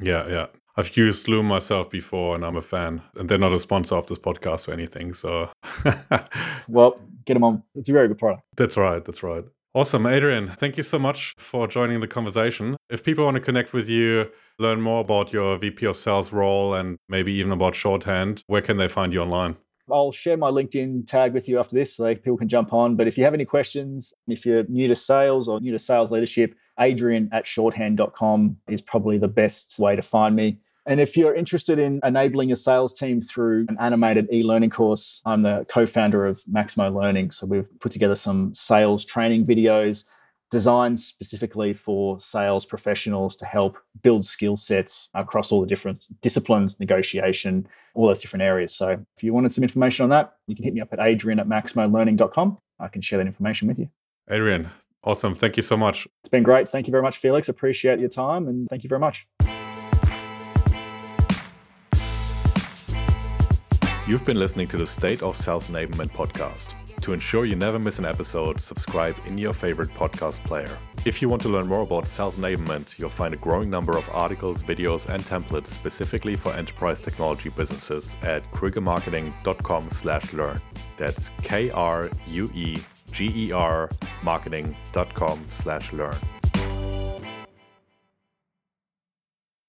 Yeah, 0.01 0.27
yeah. 0.27 0.47
I've 0.77 0.95
used 0.97 1.27
Loom 1.27 1.45
myself 1.45 1.89
before 1.89 2.35
and 2.35 2.45
I'm 2.45 2.57
a 2.57 2.61
fan. 2.61 3.01
And 3.15 3.29
they're 3.29 3.37
not 3.37 3.53
a 3.53 3.59
sponsor 3.59 3.95
of 3.95 4.07
this 4.07 4.17
podcast 4.17 4.67
or 4.67 4.73
anything. 4.73 5.13
So, 5.13 5.49
well, 6.67 6.99
get 7.25 7.35
them 7.35 7.43
on. 7.43 7.63
It's 7.75 7.89
a 7.89 7.93
very 7.93 8.07
good 8.07 8.17
product. 8.17 8.43
That's 8.57 8.77
right. 8.77 9.03
That's 9.03 9.23
right. 9.23 9.45
Awesome. 9.73 10.05
Adrian, 10.05 10.53
thank 10.55 10.77
you 10.77 10.83
so 10.83 10.97
much 10.97 11.35
for 11.37 11.67
joining 11.67 11.99
the 11.99 12.07
conversation. 12.07 12.77
If 12.89 13.03
people 13.03 13.25
want 13.25 13.35
to 13.35 13.41
connect 13.41 13.73
with 13.73 13.89
you, 13.89 14.29
learn 14.57 14.79
more 14.79 15.01
about 15.01 15.33
your 15.33 15.57
VP 15.57 15.85
of 15.85 15.97
sales 15.97 16.31
role, 16.31 16.73
and 16.73 16.97
maybe 17.09 17.33
even 17.33 17.51
about 17.51 17.75
shorthand, 17.75 18.41
where 18.47 18.61
can 18.61 18.77
they 18.77 18.87
find 18.87 19.11
you 19.11 19.21
online? 19.21 19.57
I'll 19.91 20.13
share 20.13 20.37
my 20.37 20.49
LinkedIn 20.49 21.05
tag 21.07 21.33
with 21.33 21.49
you 21.49 21.59
after 21.59 21.75
this 21.75 21.93
so 21.93 22.05
people 22.15 22.37
can 22.37 22.47
jump 22.47 22.73
on. 22.73 22.95
But 22.95 23.07
if 23.07 23.17
you 23.17 23.25
have 23.25 23.33
any 23.33 23.43
questions, 23.43 24.13
if 24.27 24.45
you're 24.45 24.63
new 24.67 24.87
to 24.87 24.95
sales 24.95 25.49
or 25.49 25.59
new 25.59 25.73
to 25.73 25.79
sales 25.79 26.09
leadership, 26.09 26.55
Adrian 26.79 27.29
at 27.31 27.45
shorthand.com 27.45 28.57
is 28.69 28.81
probably 28.81 29.17
the 29.17 29.27
best 29.27 29.77
way 29.77 29.95
to 29.95 30.01
find 30.01 30.35
me. 30.35 30.57
And 30.87 30.99
if 30.99 31.17
you're 31.17 31.33
interested 31.33 31.79
in 31.79 31.99
enabling 32.03 32.49
your 32.49 32.57
sales 32.57 32.93
team 32.93 33.19
through 33.19 33.65
an 33.69 33.77
animated 33.79 34.31
e 34.31 34.43
learning 34.43 34.69
course, 34.69 35.21
I'm 35.25 35.41
the 35.41 35.65
co 35.67 35.85
founder 35.87 36.25
of 36.25 36.41
Maximo 36.47 36.89
Learning. 36.89 37.31
So 37.31 37.47
we've 37.47 37.67
put 37.79 37.91
together 37.91 38.15
some 38.15 38.53
sales 38.53 39.03
training 39.03 39.45
videos 39.45 40.03
designed 40.51 40.99
specifically 40.99 41.73
for 41.73 42.19
sales 42.19 42.65
professionals 42.65 43.35
to 43.35 43.45
help 43.45 43.77
build 44.03 44.23
skill 44.23 44.55
sets 44.55 45.09
across 45.13 45.51
all 45.51 45.59
the 45.59 45.67
different 45.67 46.07
disciplines, 46.21 46.79
negotiation, 46.79 47.67
all 47.95 48.07
those 48.07 48.19
different 48.19 48.43
areas. 48.43 48.73
So 48.73 49.03
if 49.17 49.23
you 49.23 49.33
wanted 49.33 49.51
some 49.53 49.63
information 49.63 50.03
on 50.03 50.09
that, 50.09 50.35
you 50.47 50.55
can 50.55 50.63
hit 50.63 50.73
me 50.73 50.81
up 50.81 50.93
at 50.93 50.99
adrian 50.99 51.39
at 51.39 51.47
maximolearning.com. 51.47 52.57
I 52.79 52.87
can 52.89 53.01
share 53.01 53.17
that 53.17 53.27
information 53.27 53.67
with 53.67 53.79
you. 53.79 53.89
Adrian, 54.29 54.69
awesome. 55.03 55.35
Thank 55.35 55.57
you 55.57 55.63
so 55.63 55.77
much. 55.77 56.07
It's 56.21 56.29
been 56.29 56.43
great. 56.43 56.69
Thank 56.69 56.87
you 56.87 56.91
very 56.91 57.03
much, 57.03 57.17
Felix. 57.17 57.49
Appreciate 57.49 57.99
your 57.99 58.09
time 58.09 58.47
and 58.47 58.67
thank 58.69 58.83
you 58.83 58.89
very 58.89 58.99
much. 58.99 59.27
You've 64.07 64.23
been 64.23 64.37
listening 64.37 64.67
to 64.67 64.77
the 64.77 64.85
State 64.85 65.23
of 65.23 65.35
Sales 65.35 65.67
Enablement 65.67 66.11
podcast. 66.11 66.75
To 67.01 67.11
ensure 67.11 67.45
you 67.45 67.55
never 67.55 67.79
miss 67.79 67.97
an 67.97 68.05
episode, 68.05 68.59
subscribe 68.61 69.15
in 69.25 69.35
your 69.39 69.51
favorite 69.51 69.89
podcast 69.95 70.43
player. 70.43 70.69
If 71.05 71.23
you 71.23 71.29
want 71.29 71.41
to 71.41 71.49
learn 71.49 71.65
more 71.65 71.81
about 71.81 72.05
sales 72.07 72.37
enablement, 72.37 72.99
you'll 72.99 73.09
find 73.09 73.33
a 73.33 73.37
growing 73.37 73.67
number 73.67 73.97
of 73.97 74.07
articles, 74.13 74.61
videos, 74.61 75.09
and 75.09 75.23
templates 75.23 75.67
specifically 75.67 76.35
for 76.35 76.53
enterprise 76.53 77.01
technology 77.01 77.49
businesses 77.49 78.15
at 78.21 78.43
kruegermarketing.com 78.51 79.89
slash 79.89 80.33
learn. 80.33 80.61
That's 80.97 81.31
K-R-U-E-G-E-R 81.41 82.09
marketing.com 84.23 85.45
slash 85.49 85.93
learn. 85.93 86.15